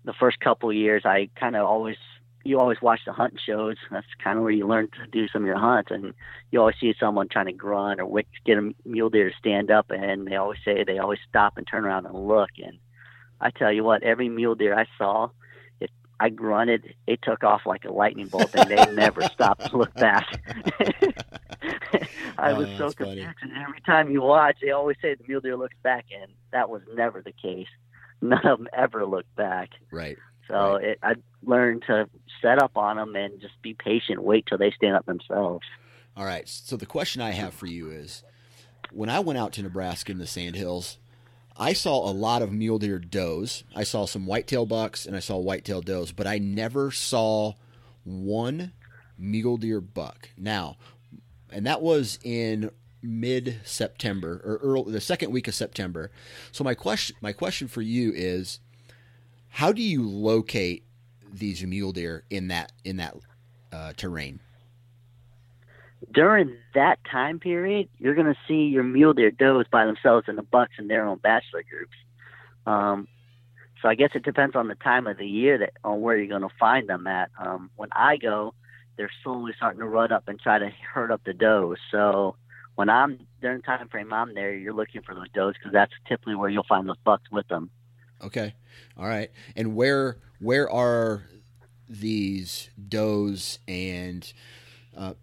[0.03, 1.97] the first couple years, I kind of always,
[2.43, 3.77] you always watch the hunting shows.
[3.89, 6.13] That's kind of where you learn to do some of your hunts, and
[6.51, 9.89] you always see someone trying to grunt or get a mule deer to stand up,
[9.89, 12.51] and they always say they always stop and turn around and look.
[12.63, 12.77] And
[13.41, 15.29] I tell you what, every mule deer I saw,
[16.19, 19.93] I grunted, it took off like a lightning bolt, and they never stopped to look
[19.95, 20.25] back.
[22.37, 23.35] I oh, was so confused.
[23.41, 26.69] And every time you watch, they always say the mule deer looks back, and that
[26.69, 27.67] was never the case.
[28.21, 29.69] None of them ever looked back.
[29.91, 30.17] Right.
[30.47, 30.83] So right.
[30.83, 32.09] It, I learned to
[32.41, 35.65] set up on them and just be patient, wait till they stand up themselves.
[36.15, 36.47] All right.
[36.47, 38.23] So the question I have for you is,
[38.91, 40.97] when I went out to Nebraska in the Sandhills,
[41.57, 43.63] I saw a lot of mule deer does.
[43.75, 47.53] I saw some whitetail bucks and I saw whitetail does, but I never saw
[48.03, 48.73] one
[49.17, 50.29] mule deer buck.
[50.37, 50.77] Now,
[51.55, 52.69] and that was in
[53.01, 56.11] mid September or early, the second week of September.
[56.51, 58.59] So my question my question for you is
[59.47, 60.83] how do you locate
[61.31, 63.15] these mule deer in that in that
[63.71, 64.41] uh, terrain?
[66.13, 70.37] During that time period, you're going to see your mule deer does by themselves and
[70.37, 71.95] the bucks in their own bachelor groups.
[72.67, 73.07] Um,
[73.81, 76.27] so I guess it depends on the time of the year that on where you're
[76.27, 77.31] going to find them at.
[77.39, 78.53] Um, when I go,
[78.97, 81.77] they're slowly starting to rut up and try to herd up the does.
[81.91, 82.35] So
[82.75, 85.91] when I'm during the time frame I'm there, you're looking for those does because that's
[86.07, 87.69] typically where you'll find those bucks with them.
[88.23, 88.53] Okay,
[88.97, 89.31] all right.
[89.55, 91.23] And where where are
[91.87, 94.31] these does and
[94.95, 95.13] uh,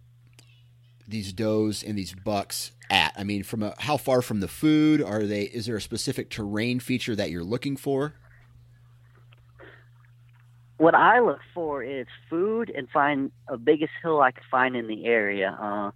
[1.07, 3.13] these does and these bucks at?
[3.17, 5.43] I mean, from a, how far from the food are they?
[5.43, 8.15] Is there a specific terrain feature that you're looking for?
[10.77, 14.87] What I look for is food and find a biggest hill I can find in
[14.87, 15.57] the area.
[15.59, 15.91] Uh,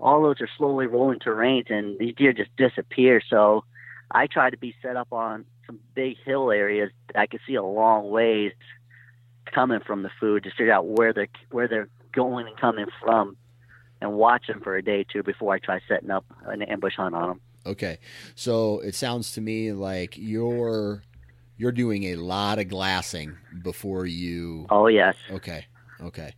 [0.00, 3.20] all those are slowly rolling terrains, and these deer just disappear.
[3.28, 3.64] So
[4.10, 7.54] I try to be set up on some big hill areas that I can see
[7.54, 8.52] a long ways
[9.52, 13.36] coming from the food to figure out where they're where they're going and coming from,
[14.00, 16.94] and watch them for a day or two before I try setting up an ambush
[16.96, 17.40] hunt on them.
[17.64, 17.98] Okay,
[18.34, 21.04] so it sounds to me like you're
[21.56, 24.66] you're doing a lot of glassing before you.
[24.70, 25.16] Oh yes.
[25.30, 25.66] Okay.
[26.00, 26.34] Okay.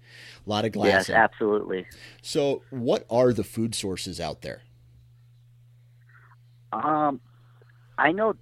[0.47, 0.91] A lot of glassing.
[0.93, 1.87] Yes, absolutely.
[2.23, 4.63] So, what are the food sources out there?
[6.73, 7.21] Um,
[7.97, 8.35] I know.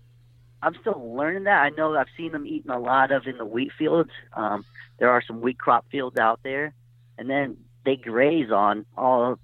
[0.62, 1.60] I'm still learning that.
[1.60, 4.10] I know I've seen them eating a lot of in the wheat fields.
[4.32, 4.64] Um,
[4.98, 6.72] there are some wheat crop fields out there,
[7.18, 9.38] and then they graze on all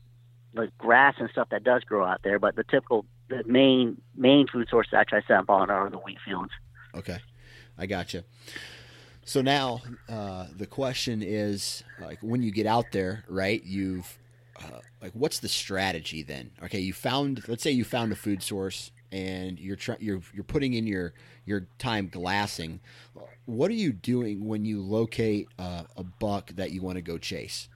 [0.54, 2.38] the grass and stuff that does grow out there.
[2.38, 5.70] But the typical, the main main food source that I try to set up on
[5.70, 6.52] are the wheat fields.
[6.94, 7.18] Okay,
[7.76, 8.22] I got you.
[9.24, 13.62] So now uh, the question is, like, when you get out there, right?
[13.62, 14.18] You've
[14.60, 16.50] uh, like, what's the strategy then?
[16.62, 20.44] Okay, you found, let's say you found a food source, and you're trying, you're you're
[20.44, 21.14] putting in your
[21.46, 22.80] your time glassing.
[23.46, 27.16] What are you doing when you locate uh, a buck that you want to go
[27.16, 27.68] chase?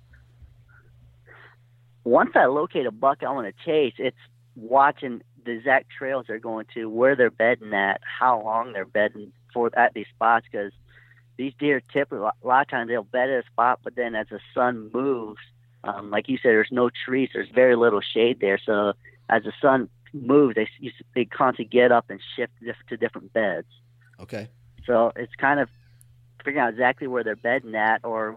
[2.04, 4.16] Once I locate a buck I want to chase, it's
[4.56, 9.32] watching the exact trails they're going to, where they're bedding at, how long they're bedding
[9.52, 10.72] for at these spots, because
[11.36, 14.26] these deer typically a lot of times they'll bed at a spot, but then as
[14.30, 15.40] the sun moves,
[15.84, 18.58] um, like you said, there's no trees, there's very little shade there.
[18.64, 18.92] So
[19.28, 20.68] as the sun moves, they
[21.14, 22.52] they constantly get up and shift
[22.88, 23.66] to different beds.
[24.20, 24.48] Okay.
[24.86, 25.68] So it's kind of
[26.44, 28.36] figuring out exactly where they're bedding at, or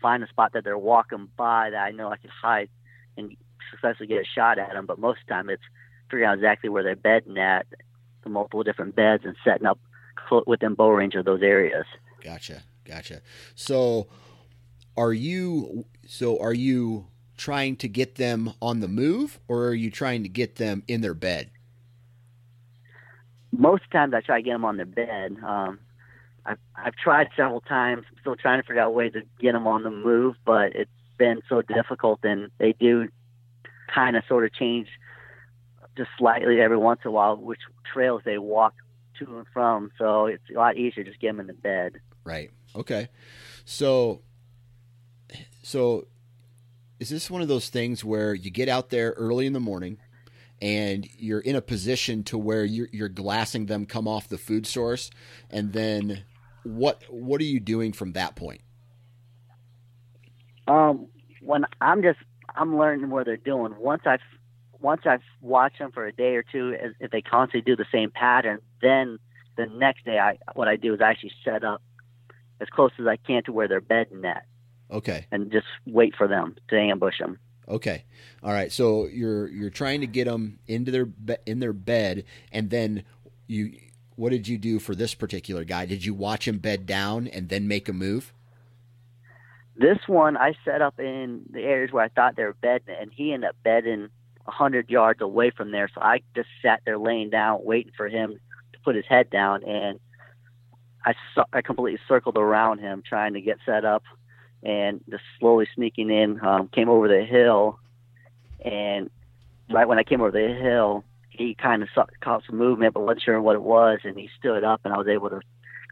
[0.00, 2.68] find a spot that they're walking by that I know I can hide
[3.16, 3.36] and
[3.70, 4.86] successfully get a shot at them.
[4.86, 5.62] But most of the time, it's
[6.10, 7.66] figuring out exactly where they're bedding at,
[8.22, 9.78] the multiple different beds, and setting up
[10.46, 11.86] within bow range of those areas.
[12.22, 13.22] Gotcha, gotcha.
[13.54, 14.08] So,
[14.96, 19.90] are you so are you trying to get them on the move, or are you
[19.90, 21.50] trying to get them in their bed?
[23.52, 25.36] Most times, I try to get them on their bed.
[25.44, 25.78] Um,
[26.44, 29.82] I've I've tried several times, still trying to figure out ways to get them on
[29.82, 33.08] the move, but it's been so difficult, and they do
[33.94, 34.88] kind of sort of change
[35.98, 37.60] just slightly every once in a while which
[37.92, 38.74] trails they walk
[39.18, 39.90] to and from.
[39.98, 42.00] So it's a lot easier just get them in the bed.
[42.24, 42.50] Right.
[42.74, 43.08] Okay.
[43.64, 44.22] So,
[45.62, 46.06] so
[46.98, 49.98] is this one of those things where you get out there early in the morning
[50.60, 54.66] and you're in a position to where you're, you're glassing them come off the food
[54.66, 55.10] source
[55.50, 56.24] and then
[56.64, 58.60] what what are you doing from that point
[60.66, 61.06] um
[61.40, 62.18] when i'm just
[62.56, 64.20] i'm learning what they're doing once i've
[64.80, 68.10] once i've watched them for a day or two if they constantly do the same
[68.10, 69.18] pattern then
[69.56, 71.82] the next day i what i do is I actually set up
[72.60, 74.44] as close as i can to where they're bedding at
[74.90, 75.26] Okay.
[75.30, 77.38] And just wait for them to ambush them.
[77.68, 78.04] Okay.
[78.42, 78.72] All right.
[78.72, 83.04] So you're you're trying to get them into their be- in their bed, and then
[83.46, 83.72] you.
[84.16, 85.86] What did you do for this particular guy?
[85.86, 88.32] Did you watch him bed down and then make a move?
[89.76, 93.12] This one I set up in the areas where I thought they were bedding, and
[93.14, 94.08] he ended up bedding
[94.48, 95.88] a hundred yards away from there.
[95.94, 98.40] So I just sat there laying down, waiting for him
[98.72, 100.00] to put his head down, and
[101.04, 101.14] I
[101.52, 104.02] I completely circled around him, trying to get set up
[104.62, 106.44] and just slowly sneaking in.
[106.44, 107.78] Um, came over the hill,
[108.64, 109.10] and
[109.70, 113.02] right when I came over the hill, he kind of saw, caught some movement, but
[113.02, 115.40] wasn't sure what it was, and he stood up, and I was able to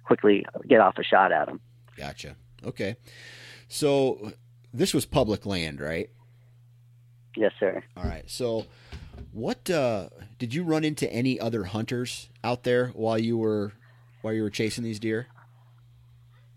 [0.04, 1.60] quickly get off a shot at him.
[1.96, 2.36] Gotcha.
[2.64, 2.96] Okay,
[3.68, 4.32] so
[4.72, 6.08] this was public land, right?
[7.36, 7.82] Yes, sir.
[7.96, 8.24] All right.
[8.26, 8.66] So,
[9.32, 13.72] what uh, did you run into any other hunters out there while you were
[14.22, 15.28] while you were chasing these deer?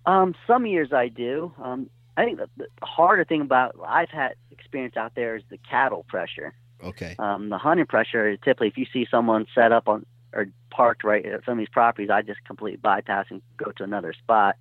[0.05, 1.53] Um, some years I do.
[1.61, 5.57] Um, I think the, the harder thing about I've had experience out there is the
[5.69, 6.53] cattle pressure.
[6.83, 7.15] Okay.
[7.19, 11.03] Um, the hunting pressure is typically, if you see someone set up on or parked
[11.03, 14.55] right at some of these properties, I just completely bypass and go to another spot.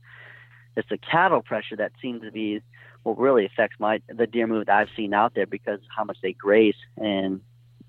[0.77, 2.63] It's the cattle pressure that seems to be
[3.03, 6.19] what really affects my the deer move that I've seen out there because how much
[6.23, 7.41] they graze and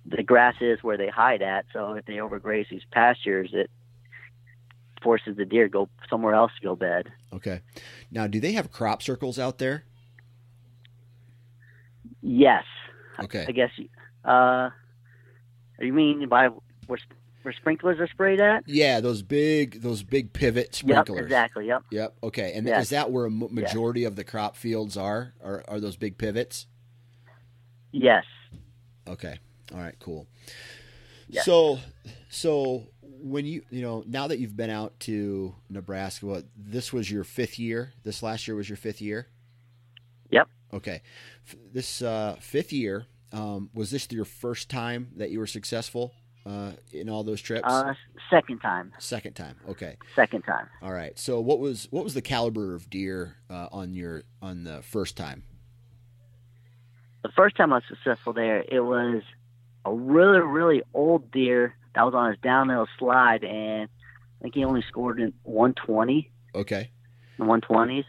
[0.05, 1.65] the grass is where they hide at.
[1.73, 3.69] So if they overgraze these pastures, it
[5.01, 7.11] forces the deer to go somewhere else to go bed.
[7.33, 7.61] Okay.
[8.11, 9.85] Now, do they have crop circles out there?
[12.21, 12.63] Yes.
[13.19, 13.45] Okay.
[13.47, 13.71] I guess.
[14.25, 14.69] Uh,
[15.79, 16.49] you mean by
[16.87, 16.99] where,
[17.49, 18.63] where sprinklers are sprayed at?
[18.67, 21.17] Yeah, those big those big pivot sprinklers.
[21.17, 21.67] Yep, exactly.
[21.67, 21.83] Yep.
[21.91, 22.15] Yep.
[22.23, 22.53] Okay.
[22.53, 22.83] And yes.
[22.83, 24.09] is that where a majority yes.
[24.09, 25.33] of the crop fields are?
[25.43, 26.67] Are are those big pivots?
[27.91, 28.25] Yes.
[29.07, 29.39] Okay.
[29.73, 29.95] All right.
[29.99, 30.27] Cool.
[31.27, 31.45] Yes.
[31.45, 31.79] So
[32.29, 37.09] so when you you know now that you've been out to Nebraska, what this was
[37.09, 37.93] your fifth year?
[38.03, 39.27] This last year was your fifth year.
[40.29, 40.47] Yep.
[40.71, 41.01] Okay.
[41.73, 46.13] This uh, fifth year um, was this your first time that you were successful
[46.45, 47.67] uh, in all those trips?
[47.67, 47.93] Uh,
[48.29, 48.91] second time.
[48.99, 49.55] Second time.
[49.67, 49.97] Okay.
[50.15, 50.67] Second time.
[50.81, 51.17] All right.
[51.17, 55.17] So what was what was the caliber of deer uh, on your on the first
[55.17, 55.43] time?
[57.23, 59.23] The first time I was successful there, it was
[59.85, 63.89] a really really old deer that was on his downhill slide, and
[64.39, 66.31] I think he only scored in 120.
[66.55, 66.91] Okay.
[67.39, 68.05] 120s.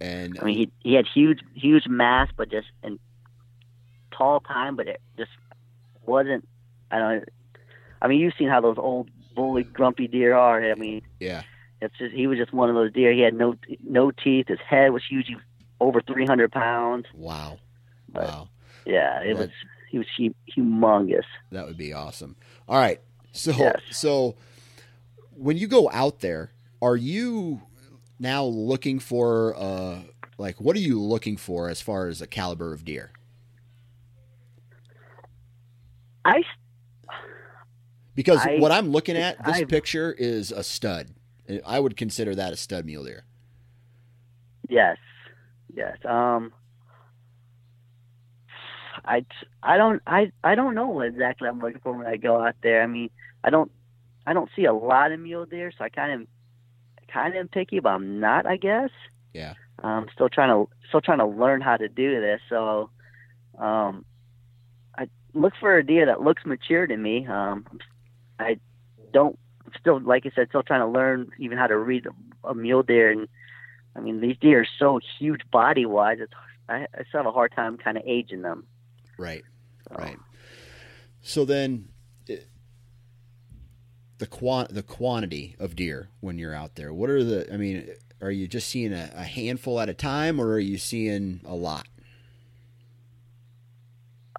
[0.00, 2.98] And I mean, he he had huge huge mass, but just in
[4.10, 5.30] tall tine, but it just
[6.04, 6.48] wasn't.
[6.90, 7.28] I don't.
[8.02, 10.62] I mean, you've seen how those old bully grumpy deer are.
[10.70, 11.42] I mean, yeah.
[11.80, 13.12] It's just he was just one of those deer.
[13.12, 14.48] He had no no teeth.
[14.48, 15.26] His head was huge.
[15.28, 15.44] He was
[15.80, 17.06] over 300 pounds.
[17.14, 17.58] Wow.
[18.08, 18.48] But, wow.
[18.84, 19.50] Yeah, it was
[19.88, 20.06] he was
[20.56, 21.24] humongous.
[21.52, 22.36] That would be awesome.
[22.68, 23.00] All right.
[23.32, 23.80] So yes.
[23.90, 24.34] so
[25.36, 26.50] when you go out there,
[26.80, 27.62] are you
[28.18, 30.00] now looking for uh
[30.38, 33.12] like what are you looking for as far as a caliber of deer?
[36.24, 36.42] I
[38.14, 41.14] Because I- what I'm looking at, this I- picture is a stud.
[41.66, 43.24] I would consider that a stud mule deer.
[44.68, 44.96] yes,
[45.74, 45.96] yes.
[46.04, 46.52] Um,
[49.04, 49.24] I
[49.62, 52.54] I don't I I don't know what exactly I'm looking for when I go out
[52.62, 52.82] there.
[52.82, 53.10] I mean,
[53.42, 53.70] I don't
[54.26, 56.28] I don't see a lot of mule deer, so I kind of
[57.12, 58.46] kind of am picky, but I'm not.
[58.46, 58.90] I guess.
[59.34, 59.54] Yeah.
[59.82, 62.40] I'm still trying to still trying to learn how to do this.
[62.48, 62.90] So,
[63.58, 64.04] um,
[64.96, 67.26] I look for a deer that looks mature to me.
[67.26, 67.66] Um,
[68.42, 68.58] I
[69.12, 69.38] don't
[69.78, 72.06] still like I said, still trying to learn even how to read
[72.44, 73.10] a, mule deer.
[73.10, 73.28] And
[73.96, 76.18] I mean, these deer are so huge body wise.
[76.20, 76.32] It's
[76.68, 78.64] I, I still have a hard time kind of aging them.
[79.18, 79.44] Right.
[79.88, 80.18] So, Right.
[81.22, 81.88] So then,
[82.26, 82.48] it,
[84.18, 86.92] the quant the quantity of deer when you're out there.
[86.92, 87.52] What are the?
[87.52, 87.88] I mean,
[88.20, 91.54] are you just seeing a, a handful at a time, or are you seeing a
[91.54, 91.86] lot?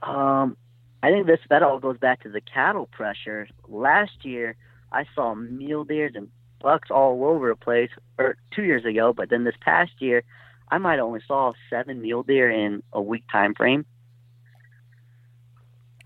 [0.01, 0.57] Um,
[1.03, 3.47] I think this that all goes back to the cattle pressure.
[3.67, 4.55] Last year,
[4.93, 6.29] I saw mule deers and
[6.61, 9.11] bucks all over the place, or two years ago.
[9.11, 10.23] But then this past year,
[10.69, 13.85] I might only saw seven mule deer in a week time frame.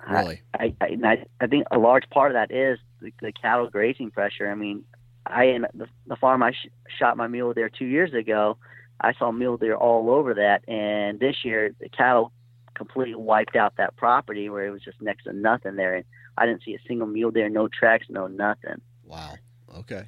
[0.09, 0.41] Really?
[0.55, 4.09] I I, I, I think a large part of that is the, the cattle grazing
[4.09, 4.49] pressure.
[4.49, 4.83] I mean,
[5.27, 8.57] I in the, the farm I sh- shot my mule deer two years ago,
[8.99, 12.31] I saw mule deer all over that, and this year the cattle
[12.77, 16.05] completely wiped out that property where it was just next to nothing there, and
[16.37, 18.81] I didn't see a single mule deer, no tracks, no nothing.
[19.03, 19.35] Wow.
[19.79, 20.07] Okay.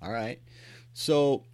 [0.00, 0.40] All right.
[0.92, 1.44] So,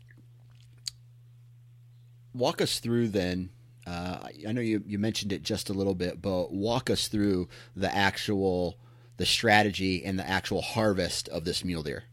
[2.34, 3.50] walk us through then.
[3.86, 7.48] Uh, I know you, you mentioned it just a little bit, but walk us through
[7.74, 8.78] the actual
[9.16, 12.04] the strategy and the actual harvest of this mule deer.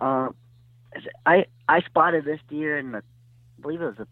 [0.00, 0.34] Um,
[1.26, 4.06] I I spotted this deer in the, I believe it was the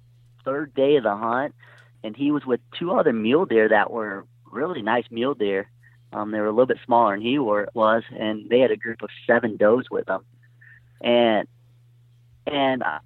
[0.44, 1.54] third day of the hunt,
[2.02, 5.70] and he was with two other mule deer that were really nice mule deer.
[6.12, 8.76] Um, they were a little bit smaller than he were, was, and they had a
[8.76, 10.24] group of seven does with them,
[11.00, 11.46] and
[12.46, 12.98] and I,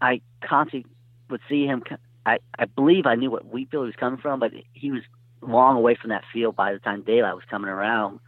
[0.00, 0.90] I constantly
[1.30, 1.84] would see him.
[2.24, 5.02] I I believe I knew what wheat field he was coming from, but he was
[5.40, 8.18] long away from that field by the time daylight was coming around.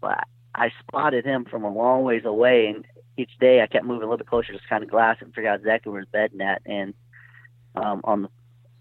[0.00, 0.24] But
[0.54, 2.84] I spotted him from a long ways away, and
[3.16, 5.50] each day I kept moving a little bit closer, just kind of glass and figure
[5.50, 6.62] out exactly where his bed at.
[6.66, 6.92] And
[7.74, 8.28] um, on the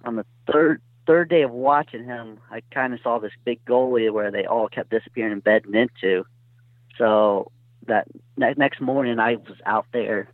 [0.05, 4.11] on the third third day of watching him, I kind of saw this big goalie
[4.11, 6.25] where they all kept disappearing and bedding into.
[6.97, 7.51] So
[7.87, 10.29] that ne- next morning, I was out there.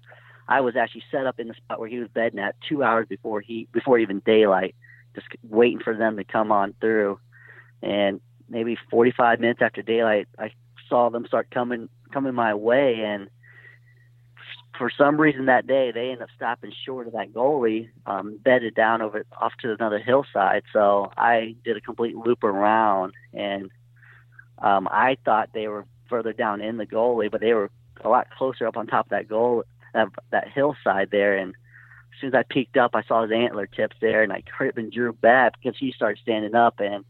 [0.47, 3.07] I was actually set up in the spot where he was bedding at two hours
[3.07, 4.75] before he before even daylight,
[5.15, 7.19] just waiting for them to come on through.
[7.81, 10.51] And maybe 45 minutes after daylight, I
[10.87, 13.29] saw them start coming coming my way, and
[14.81, 18.73] for some reason that day they ended up stopping short of that goalie, um, bedded
[18.73, 20.63] down over off to another hillside.
[20.73, 23.69] So I did a complete loop around, and
[24.57, 27.69] um, I thought they were further down in the goalie, but they were
[28.03, 31.37] a lot closer up on top of that goal that, that hillside there.
[31.37, 34.41] And as soon as I peeked up, I saw his antler tips there, and I
[34.51, 37.05] hurt and drew back because he started standing up, and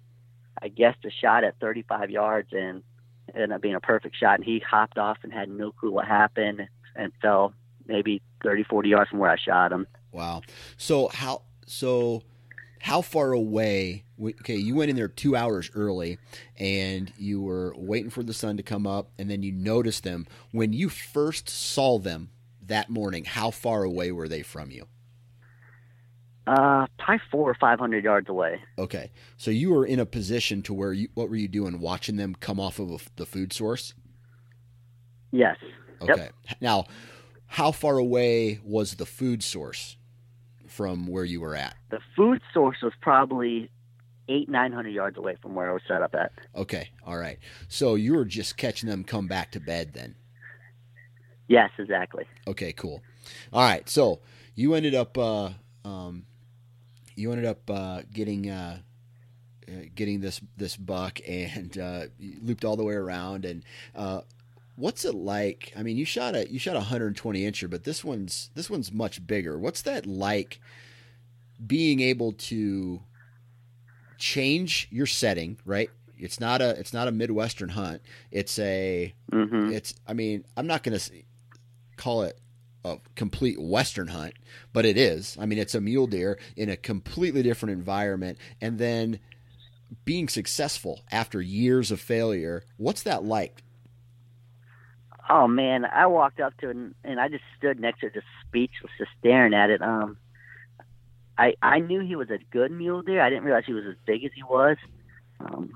[0.61, 2.83] I guessed a shot at 35 yards, and
[3.33, 4.35] ended up being a perfect shot.
[4.35, 6.67] And he hopped off and had no clue what happened
[6.97, 7.53] and fell
[7.91, 9.87] maybe 30, 40 yards from where I shot him.
[10.11, 10.41] Wow.
[10.77, 12.23] So how so
[12.81, 14.03] how far away?
[14.19, 16.17] Okay, you went in there two hours early,
[16.57, 20.27] and you were waiting for the sun to come up, and then you noticed them
[20.51, 22.29] when you first saw them
[22.65, 23.25] that morning.
[23.25, 24.85] How far away were they from you?
[26.47, 28.59] Uh, probably four or 500 yards away.
[28.77, 31.79] Okay, so you were in a position to where you what were you doing?
[31.79, 33.93] Watching them come off of a, the food source.
[35.31, 35.57] Yes.
[36.01, 36.09] Yep.
[36.09, 36.29] Okay.
[36.59, 36.85] Now,
[37.51, 39.97] how far away was the food source
[40.67, 41.75] from where you were at?
[41.89, 43.69] The food source was probably
[44.29, 46.31] eight, 900 yards away from where I was set up at.
[46.55, 46.91] Okay.
[47.05, 47.39] All right.
[47.67, 50.15] So you were just catching them come back to bed then.
[51.49, 52.23] Yes, exactly.
[52.47, 53.01] Okay, cool.
[53.51, 53.87] All right.
[53.89, 54.21] So
[54.55, 55.49] you ended up uh
[55.83, 56.25] um
[57.17, 58.79] you ended up uh getting uh
[59.67, 62.05] uh, getting this this buck and uh
[62.41, 64.21] looped all the way around and uh
[64.75, 65.73] what's it like?
[65.75, 68.91] I mean you shot a you shot a 120 incher but this one's this one's
[68.91, 69.57] much bigger.
[69.57, 70.59] What's that like
[71.65, 73.01] being able to
[74.17, 75.89] change your setting right?
[76.17, 78.01] It's not a it's not a midwestern hunt.
[78.31, 81.11] It's a hmm it's i mean i'm not going to
[81.97, 82.39] call it
[82.83, 84.33] a complete western hunt
[84.73, 85.37] but it is.
[85.39, 88.37] I mean it's a mule deer in a completely different environment.
[88.59, 89.19] And then
[90.05, 93.63] being successful after years of failure what's that like
[95.29, 98.13] Oh man, I walked up to it and, and I just stood next to it,
[98.13, 99.81] just speechless, just staring at it.
[99.81, 100.17] Um,
[101.37, 103.21] I I knew he was a good mule deer.
[103.21, 104.77] I didn't realize he was as big as he was.
[105.39, 105.71] Um,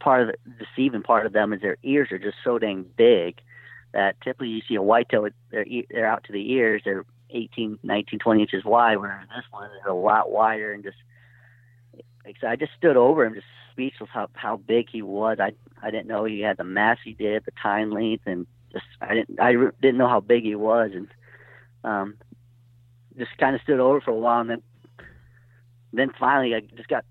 [0.00, 3.40] part of the deceiving part of them is their ears are just so dang big
[3.92, 6.82] that typically you see a whitetail with their e- they're out to the ears.
[6.84, 10.96] They're 18, 19, 20 inches wide, where this one is a lot wider and just.
[12.40, 15.38] So I just stood over him, just speechless how how big he was.
[15.40, 18.46] I I didn't know he had the mass he did, the tine length, and
[19.00, 21.08] I didn't I didn't know how big he was, and
[21.84, 22.14] um,
[23.16, 24.62] just kind of stood over for a while, and then
[25.92, 27.04] then finally I just got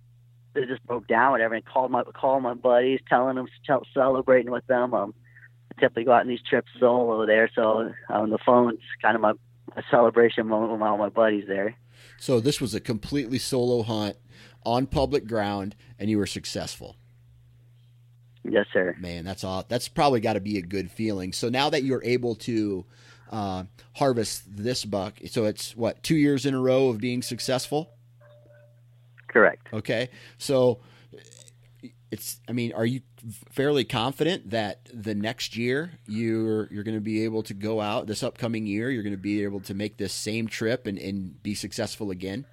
[0.55, 4.51] it just broke down, whatever, and called my called my buddies, telling them tell, celebrating
[4.51, 4.93] with them.
[4.93, 5.13] Um,
[5.71, 9.15] I typically go out on these trips solo there, so on the phone, it's kind
[9.15, 9.33] of my
[9.75, 11.75] a celebration moment with all my buddies there.
[12.17, 14.17] So this was a completely solo hunt
[14.65, 16.95] on public ground, and you were successful.
[18.47, 18.95] Yes, sir.
[18.99, 19.65] Man, that's all.
[19.67, 21.33] That's probably got to be a good feeling.
[21.33, 22.85] So now that you're able to
[23.31, 23.63] uh,
[23.95, 27.91] harvest this buck, so it's what two years in a row of being successful.
[29.27, 29.67] Correct.
[29.73, 30.79] Okay, so
[32.11, 32.39] it's.
[32.47, 33.01] I mean, are you
[33.49, 38.05] fairly confident that the next year you're you're going to be able to go out
[38.05, 38.91] this upcoming year?
[38.91, 42.45] You're going to be able to make this same trip and, and be successful again.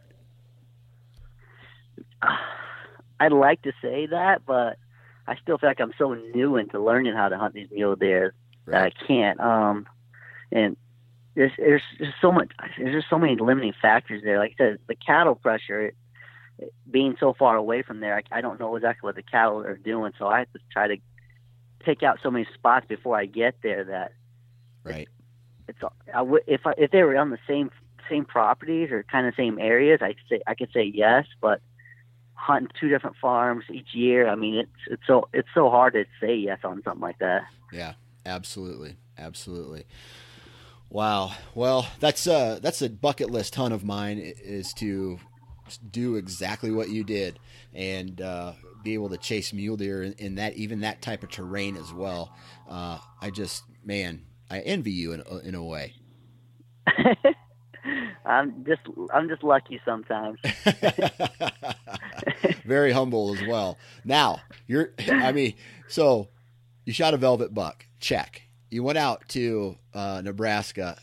[3.20, 4.78] I'd like to say that, but
[5.26, 8.34] I still feel like I'm so new into learning how to hunt these mule deer
[8.66, 9.40] that I can't.
[9.40, 9.86] Um,
[10.50, 10.76] and
[11.34, 12.52] there's there's just so much.
[12.78, 14.38] There's just so many limiting factors there.
[14.38, 15.86] Like I said, the cattle pressure.
[15.86, 15.94] It,
[16.58, 19.60] it, being so far away from there, I, I don't know exactly what the cattle
[19.60, 20.96] are doing, so I have to try to
[21.80, 24.12] pick out so many spots before I get there that
[24.84, 25.08] right.
[25.68, 25.78] It's
[26.12, 27.70] I would if I, if they were on the same
[28.10, 31.60] same properties or kind of same areas, I say I could say yes, but
[32.42, 36.04] hunting two different farms each year, I mean it's it's so it's so hard to
[36.20, 37.42] say yes on something like that.
[37.72, 37.94] Yeah,
[38.26, 39.84] absolutely, absolutely.
[40.90, 41.32] Wow.
[41.54, 45.18] Well, that's uh that's a bucket list hunt of mine is to
[45.90, 47.38] do exactly what you did
[47.72, 51.30] and uh, be able to chase mule deer in, in, that even that type of
[51.30, 52.34] terrain as well.
[52.68, 55.94] Uh, I just man, I envy you in in a way.
[58.24, 58.82] I'm just
[59.12, 60.38] I'm just lucky sometimes.
[62.64, 63.78] Very humble as well.
[64.04, 65.54] Now you're I mean,
[65.88, 66.28] so
[66.84, 68.42] you shot a velvet buck, check.
[68.70, 70.98] You went out to uh, Nebraska,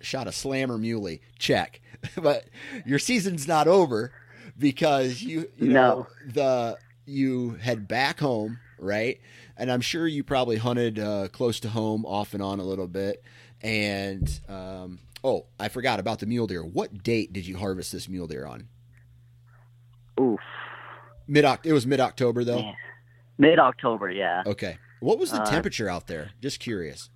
[0.00, 1.80] shot a slammer muley, check.
[2.20, 2.44] but
[2.84, 4.12] your season's not over
[4.58, 5.72] because you, you no.
[5.72, 9.20] know the you head back home, right?
[9.56, 12.88] And I'm sure you probably hunted uh, close to home, off and on a little
[12.88, 13.22] bit.
[13.60, 16.64] And um, oh, I forgot about the mule deer.
[16.64, 18.68] What date did you harvest this mule deer on?
[20.20, 20.40] Oof.
[21.26, 22.72] Mid It was mid October though.
[23.38, 24.42] Mid October, yeah.
[24.46, 24.78] Okay.
[25.00, 26.30] What was the Uh, temperature out there?
[26.40, 27.10] Just curious.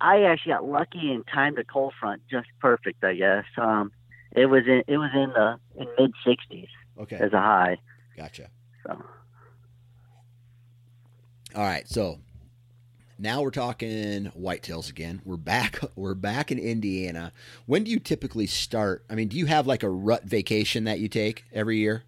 [0.00, 3.44] I actually got lucky and timed the cold front just perfect, I guess.
[3.56, 3.92] Um,
[4.32, 6.68] it was in it was in the in mid sixties
[6.98, 7.16] Okay.
[7.16, 7.78] as a high.
[8.16, 8.48] Gotcha.
[8.86, 9.02] So
[11.54, 12.18] All right, so
[13.18, 15.20] now we're talking whitetails again.
[15.24, 15.78] We're back.
[15.96, 17.32] We're back in Indiana.
[17.66, 19.04] When do you typically start?
[19.10, 22.04] I mean, do you have like a rut vacation that you take every year?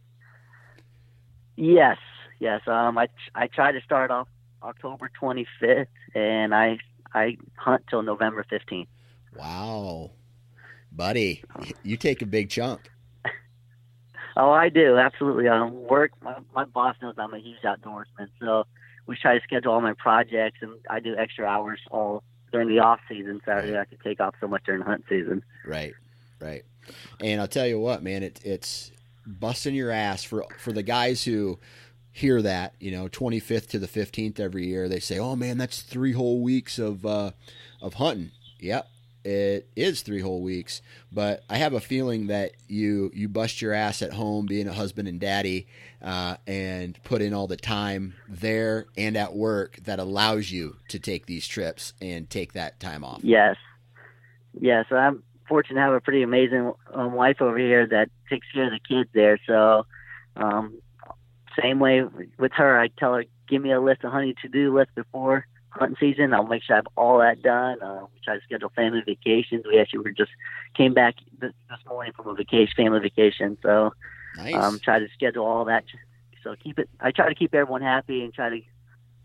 [1.57, 1.99] Yes,
[2.41, 2.61] yes.
[2.67, 4.29] Um, I I try to start off
[4.63, 6.79] October twenty fifth, and I
[7.13, 8.89] I hunt till November fifteenth.
[9.37, 10.13] Wow,
[10.93, 11.43] buddy,
[11.83, 12.91] you take a big chunk.
[14.37, 15.47] Oh, I do absolutely.
[15.47, 16.11] Um, work.
[16.21, 18.65] My my boss knows I'm a huge outdoorsman, so
[19.07, 22.81] we try to schedule all my projects, and I do extra hours all during the
[22.81, 23.41] off season.
[23.45, 25.45] So I can take off so much during hunt season.
[25.65, 25.95] Right,
[26.41, 26.65] right.
[27.21, 28.91] And I'll tell you what, man, it, it's
[29.27, 31.59] busting your ass for for the guys who
[32.15, 34.89] hear that, you know, 25th to the 15th every year.
[34.89, 37.33] They say, "Oh man, that's three whole weeks of uh,
[37.83, 38.89] of hunting." Yep,
[39.25, 40.83] it is three whole weeks.
[41.11, 44.73] But I have a feeling that you you bust your ass at home, being a
[44.73, 45.67] husband and daddy,
[46.03, 50.99] uh, and put in all the time there and at work that allows you to
[50.99, 53.21] take these trips and take that time off.
[53.25, 53.57] Yes,
[54.61, 54.87] yes.
[54.91, 58.73] I'm fortunate to have a pretty amazing um, wife over here that takes care of
[58.73, 59.39] the kids there.
[59.47, 59.87] So,
[60.37, 60.81] um,
[61.61, 62.03] same way
[62.39, 65.47] with her, I tell her, give me a list of honey to do list before
[65.71, 66.33] hunting season.
[66.33, 67.83] I'll make sure I have all that done.
[67.83, 69.65] Uh, we try to schedule family vacations.
[69.67, 70.31] We actually were just
[70.77, 73.59] came back this, this morning from a vacation, family vacation.
[73.63, 73.93] So,
[74.37, 74.55] Nice.
[74.55, 75.85] um, try to schedule all that.
[76.43, 76.89] So keep it.
[77.01, 78.61] I try to keep everyone happy and try to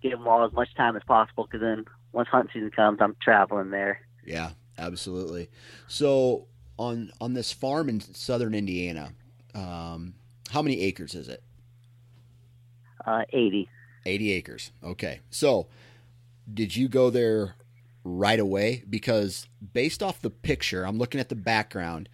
[0.01, 1.45] give them all as much time as possible.
[1.45, 4.01] Because then once hunting season comes, I'm traveling there.
[4.25, 5.49] Yeah, absolutely.
[5.87, 6.47] So
[6.79, 9.11] on on this farm in southern Indiana,
[9.53, 10.15] um,
[10.49, 11.43] how many acres is it?
[13.05, 13.69] Uh, 80.
[14.05, 14.71] 80 acres.
[14.83, 15.19] Okay.
[15.29, 15.67] So
[16.51, 17.55] did you go there
[18.03, 22.09] right away because based off the picture, I'm looking at the background,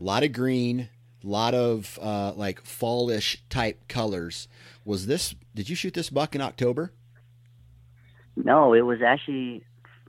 [0.00, 0.88] a lot of green,
[1.22, 4.48] a lot of uh, like fallish type colors.
[4.84, 5.34] Was this?
[5.54, 6.92] Did you shoot this buck in October?
[8.36, 9.62] No, it was actually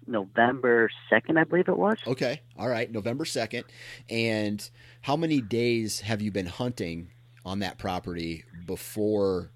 [0.07, 1.97] November second, I believe it was.
[2.05, 3.65] Okay, all right, November second.
[4.09, 4.67] And
[5.01, 7.11] how many days have you been hunting
[7.45, 9.51] on that property before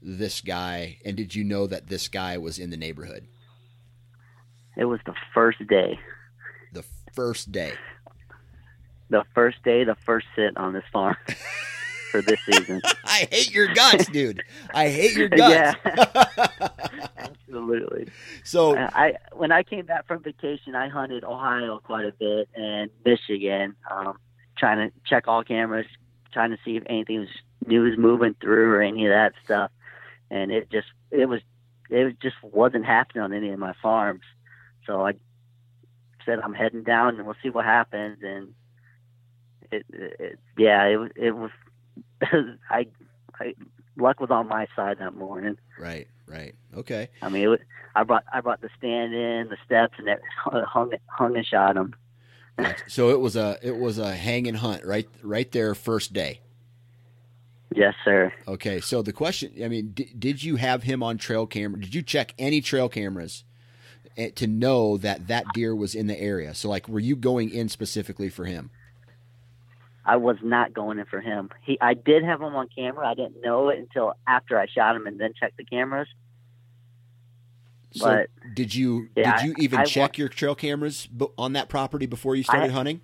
[0.00, 0.98] this guy?
[1.04, 3.26] And did you know that this guy was in the neighborhood?
[4.76, 5.98] It was the first day.
[6.72, 6.84] The
[7.14, 7.72] first day.
[9.10, 11.16] The first day, the first sit on this farm
[12.10, 12.80] for this season.
[13.04, 14.42] I hate your guts, dude.
[14.74, 15.76] I hate your guts.
[15.84, 16.68] Yeah.
[17.18, 18.08] Absolutely.
[18.44, 22.48] so I, I when I came back from vacation, I hunted Ohio quite a bit
[22.54, 24.18] and Michigan, um,
[24.56, 25.86] trying to check all cameras,
[26.32, 27.28] trying to see if anything was
[27.66, 29.70] new was moving through or any of that stuff.
[30.30, 31.40] And it just it was
[31.90, 34.24] it just wasn't happening on any of my farms.
[34.86, 35.14] So I
[36.24, 38.18] said I'm heading down and we'll see what happens.
[38.22, 38.54] And
[39.70, 41.50] it, it yeah, it it was
[42.70, 42.86] I
[43.40, 43.54] I
[43.96, 45.58] luck was on my side that morning.
[45.78, 47.08] right, right, okay.
[47.22, 47.60] I mean, it was,
[47.94, 51.76] I brought I brought the stand in, the steps, and it hung hung and shot.
[52.58, 52.90] Gotcha.
[52.90, 56.40] So it was a it was a hang and hunt right right there first day.
[57.74, 58.32] Yes, sir.
[58.46, 61.80] Okay, so the question, I mean, d- did you have him on trail camera?
[61.80, 63.44] Did you check any trail cameras
[64.16, 66.54] eh, to know that that deer was in the area?
[66.54, 68.70] So, like, were you going in specifically for him?
[70.08, 71.50] I was not going in for him.
[71.62, 73.06] He, I did have him on camera.
[73.06, 76.08] I didn't know it until after I shot him and then checked the cameras.
[77.90, 81.52] So, But- did you Yeah, did you even I- I check your trail cameras on
[81.52, 83.02] that property before you started hunting?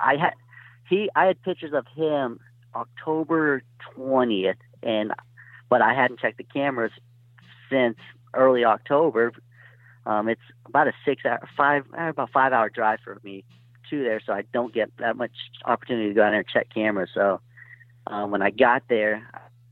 [0.00, 0.34] I had
[0.88, 1.10] he.
[1.16, 2.38] I had pictures of him
[2.74, 3.62] October
[3.94, 5.12] twentieth, and
[5.70, 6.92] but I hadn't checked the cameras
[7.70, 7.96] since
[8.34, 9.32] early October.
[10.06, 13.44] Um, it's about a six hour, five about five hour drive for me
[13.90, 15.32] to there, so I don't get that much
[15.64, 17.10] opportunity to go out there and check cameras.
[17.14, 17.40] So
[18.06, 19.28] um, when I got there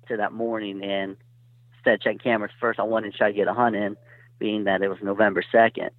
[0.09, 1.17] to that morning, and
[1.77, 3.97] instead of checking cameras first, I wanted to try to get a hunt in,
[4.39, 5.91] being that it was November second.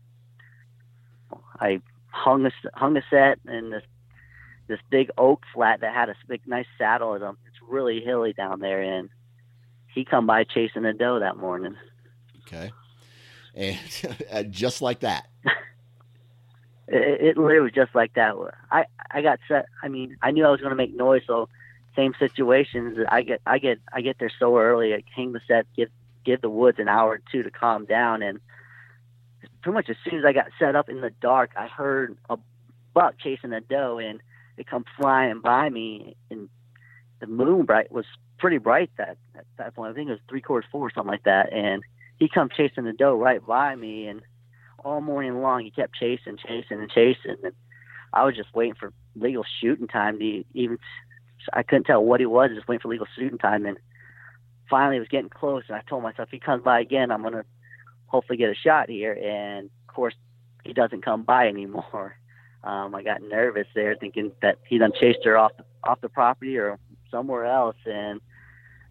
[1.60, 3.84] I hung a hung a set in this
[4.68, 7.38] this big oak flat that had a big nice saddle in them.
[7.48, 9.10] It's really hilly down there, and
[9.94, 11.76] he come by chasing a doe that morning.
[12.42, 12.72] Okay,
[13.56, 13.80] and
[14.32, 15.28] uh, just like that.
[16.88, 18.36] It, it literally was just like that.
[18.72, 19.68] I I got set.
[19.84, 21.50] I mean, I knew I was going to make noise, so
[21.96, 22.98] same situations.
[23.10, 24.94] I get I get I get there so early.
[24.94, 25.90] I hang the set, give
[26.24, 28.40] give the woods an hour or two to calm down, and
[29.62, 32.38] pretty much as soon as I got set up in the dark, I heard a
[32.94, 34.22] buck chasing a doe, and
[34.58, 36.50] it come flying by me, and
[37.20, 38.06] the moon bright was
[38.38, 39.92] pretty bright that at that point.
[39.92, 41.84] I think it was three quarters four, or something like that, and
[42.18, 44.22] he come chasing the doe right by me, and
[44.88, 47.54] all morning long he kept chasing, chasing, and chasing, and
[48.14, 50.78] I was just waiting for legal shooting time to even.
[51.54, 53.78] I couldn't tell what he was, just waiting for legal shooting time, and
[54.70, 57.22] finally it was getting close, and I told myself if he comes by again, I'm
[57.22, 57.44] gonna
[58.08, 60.16] hopefully get a shot here, and of course
[60.64, 62.18] he doesn't come by anymore.
[62.64, 65.52] Um, I got nervous there, thinking that he done chased her off
[65.84, 66.78] off the property or
[67.10, 68.20] somewhere else, and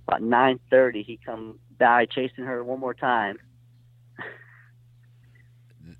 [0.06, 3.38] about 9:30 he come by chasing her one more time.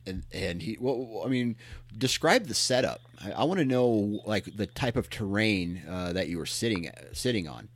[0.07, 1.57] And and he well i mean
[1.97, 6.29] describe the setup i, I want to know like the type of terrain uh, that
[6.29, 7.69] you were sitting sitting on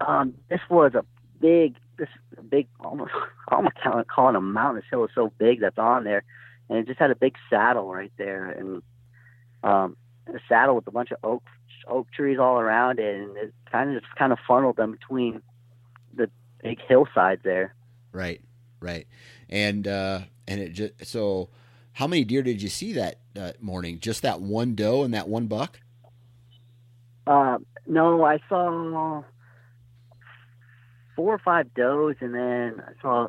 [0.00, 1.04] Um, this was a
[1.40, 2.08] big, this
[2.48, 3.12] big, almost,
[3.48, 4.76] almost kind of calling a mountain.
[4.76, 6.22] This hill is so big that's on there,
[6.68, 8.82] and it just had a big saddle right there, and
[9.62, 11.42] um, a saddle with a bunch of oak
[11.86, 15.42] oak trees all around it, and it kind of just kind of funneled them between
[16.14, 16.30] the
[16.62, 17.74] big hillsides there.
[18.12, 18.40] right
[18.80, 19.06] right
[19.50, 21.50] and uh and it just so
[21.92, 25.28] how many deer did you see that uh, morning just that one doe and that
[25.28, 25.80] one buck
[27.26, 29.22] Uh, no, I saw
[31.14, 33.28] four or five does, and then I saw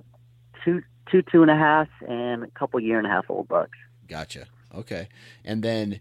[0.63, 3.77] two, two, two and a half, and a couple year and a half old bucks.
[4.07, 4.47] Gotcha.
[4.73, 5.07] Okay.
[5.43, 5.99] And then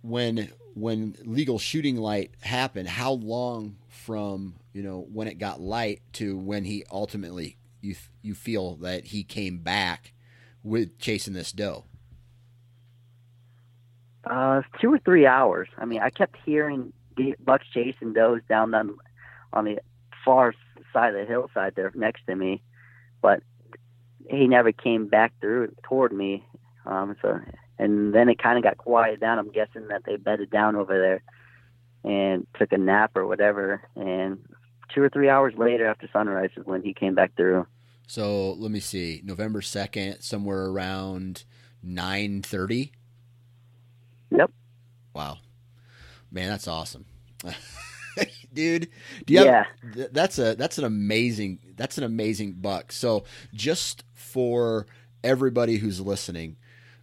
[0.00, 6.02] when when legal shooting light happened, how long from you know when it got light
[6.14, 10.12] to when he ultimately you you feel that he came back
[10.62, 11.84] with chasing this doe?
[14.24, 15.68] Uh, two or three hours.
[15.76, 16.92] I mean, I kept hearing
[17.44, 18.96] bucks chasing does down on
[19.52, 19.78] on the
[20.24, 20.54] far
[20.92, 22.62] side of the hillside there next to me,
[23.20, 23.42] but
[24.30, 26.44] he never came back through toward me.
[26.86, 27.40] Um, so,
[27.78, 29.38] and then it kind of got quiet down.
[29.38, 31.22] I'm guessing that they bedded down over there
[32.04, 33.82] and took a nap or whatever.
[33.96, 34.38] And
[34.94, 37.66] two or three hours later, after sunrise, is when he came back through.
[38.12, 41.44] So let me see, November second, somewhere around
[41.82, 42.92] nine thirty.
[44.30, 44.50] Yep.
[45.14, 45.38] Wow,
[46.30, 47.06] man, that's awesome,
[48.52, 48.88] dude.
[49.24, 49.64] Do you Yeah.
[49.64, 52.92] have, th- that's a that's an amazing that's an amazing buck.
[52.92, 54.86] So just for
[55.24, 56.56] everybody who's listening,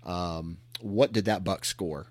[0.03, 2.05] um, what did that buck score?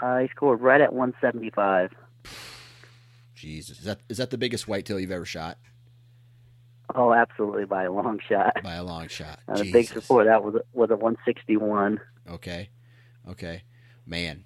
[0.00, 1.90] Uh, he scored right at 175.
[3.34, 5.58] Jesus, is that is that the biggest whitetail you've ever shot
[6.98, 8.54] Oh, absolutely by a long shot.
[8.62, 9.38] by a long shot?
[9.46, 12.00] Uh, the big before that was a, was a 161.
[12.30, 12.70] Okay,
[13.28, 13.62] okay,
[14.06, 14.44] man,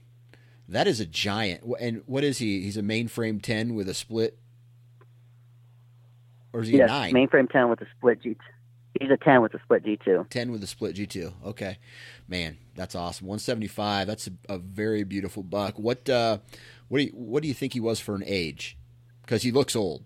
[0.69, 1.63] that is a giant.
[1.81, 2.61] And what is he?
[2.63, 4.37] He's a mainframe ten with a split,
[6.53, 7.15] or is he a Yes, nine?
[7.15, 8.37] mainframe 10 with a split G.
[9.01, 10.29] He's a 10 with a split G2.
[10.31, 11.33] 10 with a split G2.
[11.47, 11.79] Okay.
[12.27, 13.29] Man, that's awesome.
[13.29, 14.09] 175.
[14.09, 15.79] That's a, a very beautiful buck.
[15.79, 16.39] What uh
[16.89, 18.77] what do you what do you think he was for an age?
[19.29, 20.03] Cuz he looks old.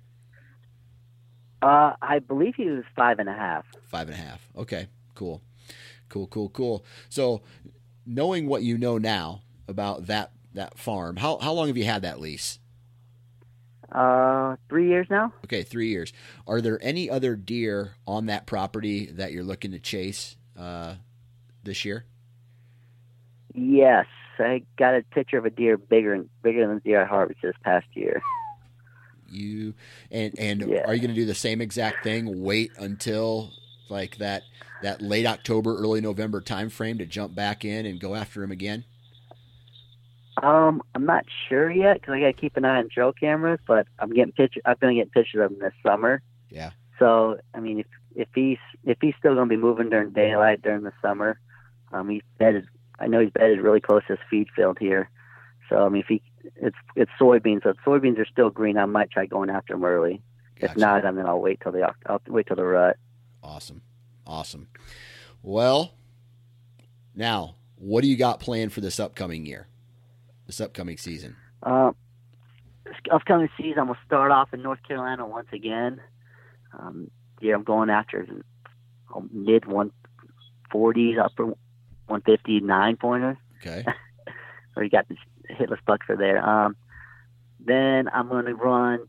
[1.64, 3.64] Uh, I believe he was five and a half.
[3.86, 4.46] Five and a half.
[4.54, 4.88] Okay.
[5.14, 5.40] Cool.
[6.10, 6.84] Cool, cool, cool.
[7.08, 7.40] So
[8.04, 12.02] knowing what you know now about that that farm, how how long have you had
[12.02, 12.58] that lease?
[13.90, 15.32] Uh, three years now.
[15.44, 16.12] Okay, three years.
[16.46, 20.96] Are there any other deer on that property that you're looking to chase uh,
[21.62, 22.04] this year?
[23.54, 24.06] Yes,
[24.38, 27.54] I got a picture of a deer bigger and bigger than the deer I harvested
[27.54, 28.20] this past year.
[29.34, 29.74] You
[30.10, 30.84] and and Yeah.
[30.86, 32.42] are you going to do the same exact thing?
[32.42, 33.50] Wait until
[33.88, 34.42] like that
[34.82, 38.50] that late October, early November time frame to jump back in and go after him
[38.50, 38.84] again?
[40.42, 43.60] Um, I'm not sure yet because I got to keep an eye on trail cameras.
[43.66, 44.60] But I'm getting picture.
[44.64, 46.22] I'm going to get pictures of him this summer.
[46.50, 46.70] Yeah.
[46.98, 50.62] So I mean, if if he's if he's still going to be moving during daylight
[50.62, 51.38] during the summer,
[51.92, 52.66] um, he's bedded.
[52.98, 55.08] I know he's bedded really close to his feed field here.
[55.68, 56.22] So I mean, if he
[56.56, 57.62] it's it's soybeans.
[57.62, 60.22] So if soybeans are still green, I might try going after them early.
[60.56, 60.78] If Gotcha.
[60.78, 62.96] not, then I'll wait till the I'll wait till the rut.
[63.42, 63.82] Awesome,
[64.26, 64.68] awesome.
[65.42, 65.94] Well,
[67.14, 69.68] now what do you got planned for this upcoming year?
[70.46, 71.36] This upcoming season?
[72.84, 76.00] This upcoming season, I'm gonna start off in North Carolina once again.
[76.78, 78.26] Um, yeah, I'm going after
[79.14, 83.38] a mid 140s, upper 159 pointer.
[83.60, 83.84] Okay,
[84.76, 85.18] Or you got this
[85.50, 86.44] hitless buck for there.
[86.46, 86.76] Um,
[87.64, 89.06] then I'm gonna run.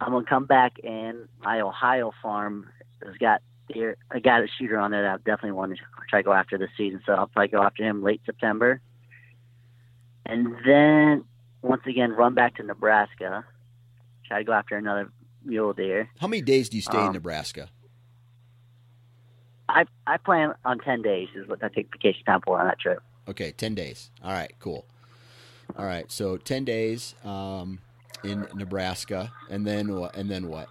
[0.00, 2.68] I'm gonna come back and my Ohio farm
[3.06, 3.40] has got
[3.72, 3.96] deer.
[4.10, 6.58] I got a shooter on there that I definitely want to try to go after
[6.58, 7.00] this season.
[7.06, 8.80] So I'll probably go after him late September.
[10.26, 11.24] And then
[11.62, 13.44] once again run back to Nebraska.
[14.26, 15.10] Try to go after another
[15.44, 16.08] mule deer.
[16.18, 17.68] how many days do you stay in Um, Nebraska?
[19.68, 22.78] I I plan on ten days is what I take vacation time for on that
[22.80, 23.02] trip.
[23.28, 24.10] Okay, ten days.
[24.22, 24.86] All right, cool.
[25.76, 27.78] All right, so ten days um,
[28.24, 30.14] in Nebraska, and then what?
[30.16, 30.68] And then what?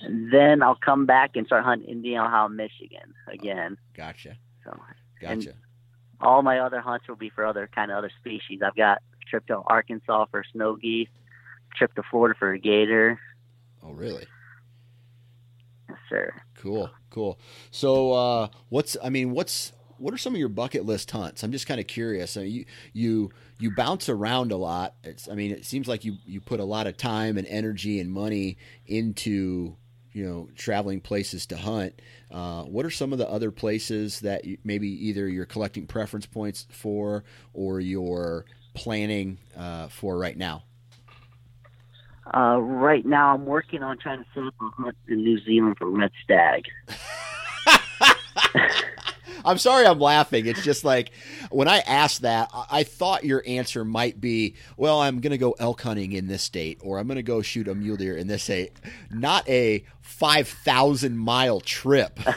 [0.00, 3.76] And then I'll come back and start hunting Indiana, Ohio, Michigan again.
[3.94, 4.78] Gotcha, So
[5.20, 5.52] gotcha.
[6.20, 8.60] all my other hunts will be for other kind of other species.
[8.64, 11.08] I've got a trip to Arkansas for snow geese,
[11.76, 13.20] trip to Florida for a gator.
[13.82, 14.26] oh, really?
[15.88, 16.32] Yes, sir.
[16.56, 17.38] Cool, cool.
[17.70, 18.96] So, uh, what's?
[19.02, 19.72] I mean, what's?
[20.00, 21.42] What are some of your bucket list hunts?
[21.42, 22.36] I'm just kind of curious.
[22.36, 24.94] I mean, you you you bounce around a lot.
[25.04, 25.28] It's.
[25.28, 28.10] I mean, it seems like you you put a lot of time and energy and
[28.10, 29.76] money into
[30.12, 32.00] you know traveling places to hunt.
[32.30, 36.24] Uh, what are some of the other places that you, maybe either you're collecting preference
[36.24, 40.64] points for or you're planning uh, for right now?
[42.32, 45.76] Uh, right now, I'm working on trying to set up a hunt in New Zealand
[45.78, 46.68] for red stag.
[49.44, 50.46] I'm sorry I'm laughing.
[50.46, 51.10] It's just like
[51.50, 55.54] when I asked that, I- thought your answer might be, well, I'm going to go
[55.58, 58.26] elk hunting in this state or I'm going to go shoot a mule deer in
[58.26, 58.72] this state,
[59.10, 62.18] not a 5,000 mile trip.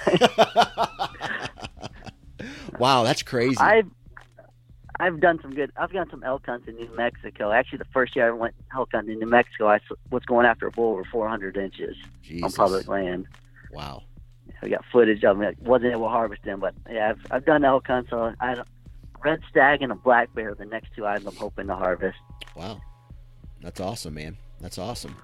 [2.79, 3.57] wow, that's crazy.
[3.57, 3.89] I've
[4.99, 5.71] I've done some good.
[5.75, 7.51] I've done some elk hunts in New Mexico.
[7.51, 9.79] Actually, the first year I went elk hunting in New Mexico, I
[10.11, 11.97] was going after a bull over 400 inches
[12.43, 13.27] on public land.
[13.71, 14.03] Wow.
[14.63, 15.57] I got footage of it.
[15.61, 18.09] wasn't able to harvest them, but yeah, I've I've done elk hunts.
[18.09, 18.55] So I
[19.23, 22.17] red stag and a black bear the next two items I'm hoping to harvest.
[22.55, 22.81] Wow.
[23.61, 24.37] That's awesome, man.
[24.59, 25.15] That's awesome.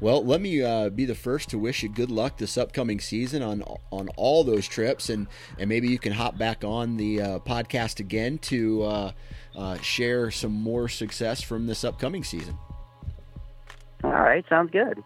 [0.00, 3.42] Well, let me uh, be the first to wish you good luck this upcoming season
[3.42, 5.28] on on all those trips, and
[5.58, 9.12] and maybe you can hop back on the uh, podcast again to uh,
[9.56, 12.56] uh, share some more success from this upcoming season.
[14.02, 15.02] All right, sounds good.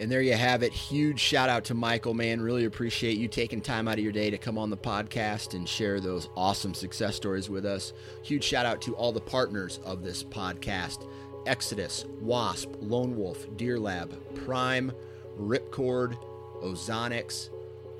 [0.00, 0.72] And there you have it.
[0.72, 2.40] Huge shout out to Michael, man.
[2.40, 5.68] Really appreciate you taking time out of your day to come on the podcast and
[5.68, 7.92] share those awesome success stories with us.
[8.22, 11.06] Huge shout out to all the partners of this podcast
[11.46, 14.90] Exodus, Wasp, Lone Wolf, Deer Lab, Prime,
[15.38, 16.16] Ripcord,
[16.62, 17.50] Ozonics,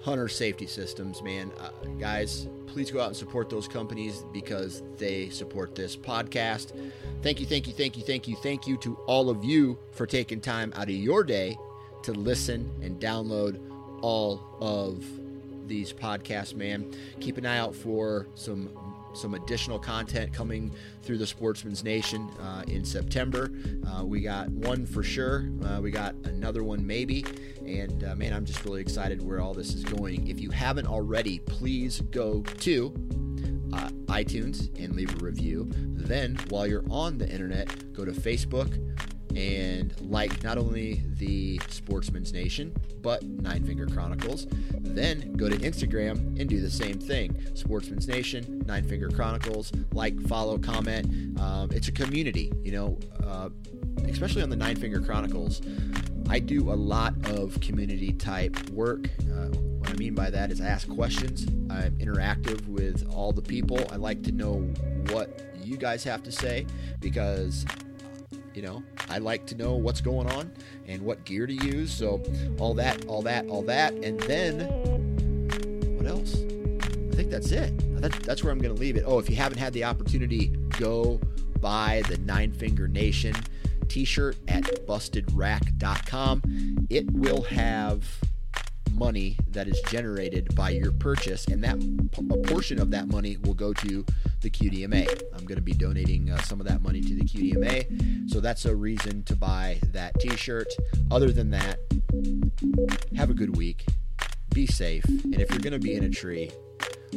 [0.00, 1.52] Hunter Safety Systems, man.
[1.60, 6.72] Uh, guys, please go out and support those companies because they support this podcast.
[7.20, 10.06] Thank you, thank you, thank you, thank you, thank you to all of you for
[10.06, 11.58] taking time out of your day
[12.02, 13.60] to listen and download
[14.02, 15.04] all of
[15.66, 16.92] these podcasts, man.
[17.20, 18.70] Keep an eye out for some
[19.12, 20.70] some additional content coming
[21.02, 23.50] through the Sportsman's Nation uh, in September.
[23.88, 25.50] Uh, we got one for sure.
[25.64, 27.24] Uh, we got another one maybe.
[27.66, 30.28] And uh, man, I'm just really excited where all this is going.
[30.28, 32.94] If you haven't already, please go to
[33.72, 35.68] uh, iTunes and leave a review.
[35.72, 38.78] Then, while you're on the internet, go to Facebook
[39.36, 44.46] and like not only the Sportsman's Nation, but Nine Finger Chronicles.
[44.72, 47.36] Then go to Instagram and do the same thing.
[47.54, 51.38] Sportsman's Nation, Nine Finger Chronicles, like, follow, comment.
[51.40, 53.50] Um, it's a community, you know, uh,
[54.08, 55.60] especially on the Nine Finger Chronicles.
[56.28, 59.08] I do a lot of community type work.
[59.20, 61.46] Uh, what I mean by that is I ask questions.
[61.70, 63.78] I'm interactive with all the people.
[63.90, 64.60] I like to know
[65.10, 66.66] what you guys have to say
[67.00, 67.64] because
[68.54, 70.50] you know i like to know what's going on
[70.90, 71.92] and what gear to use.
[71.92, 72.20] So
[72.58, 73.94] all that all that all that.
[73.94, 74.66] And then
[75.96, 76.34] what else?
[76.34, 78.00] I think that's it.
[78.00, 79.04] That, that's where i'm going to leave it.
[79.06, 80.48] Oh if you haven't had the opportunity
[80.78, 81.20] go
[81.60, 83.34] buy the nine finger nation
[83.88, 88.04] t-shirt at bustedrack.com it will have
[89.00, 91.76] money that is generated by your purchase, and that
[92.30, 94.04] a portion of that money will go to
[94.42, 95.08] the QDMA.
[95.34, 98.66] I'm going to be donating uh, some of that money to the QDMA, so that's
[98.66, 100.68] a reason to buy that T-shirt.
[101.10, 101.78] Other than that,
[103.16, 103.86] have a good week,
[104.54, 106.50] be safe, and if you're going to be in a tree,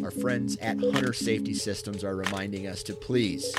[0.01, 3.53] our friends at Hunter Safety Systems are reminding us to please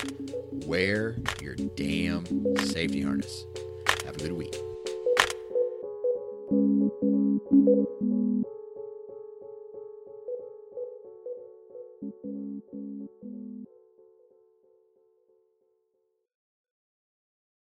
[0.66, 2.24] wear your damn
[2.56, 3.44] safety harness.
[4.06, 4.56] Have a good week.
[7.50, 7.66] Thank
[8.00, 8.33] you.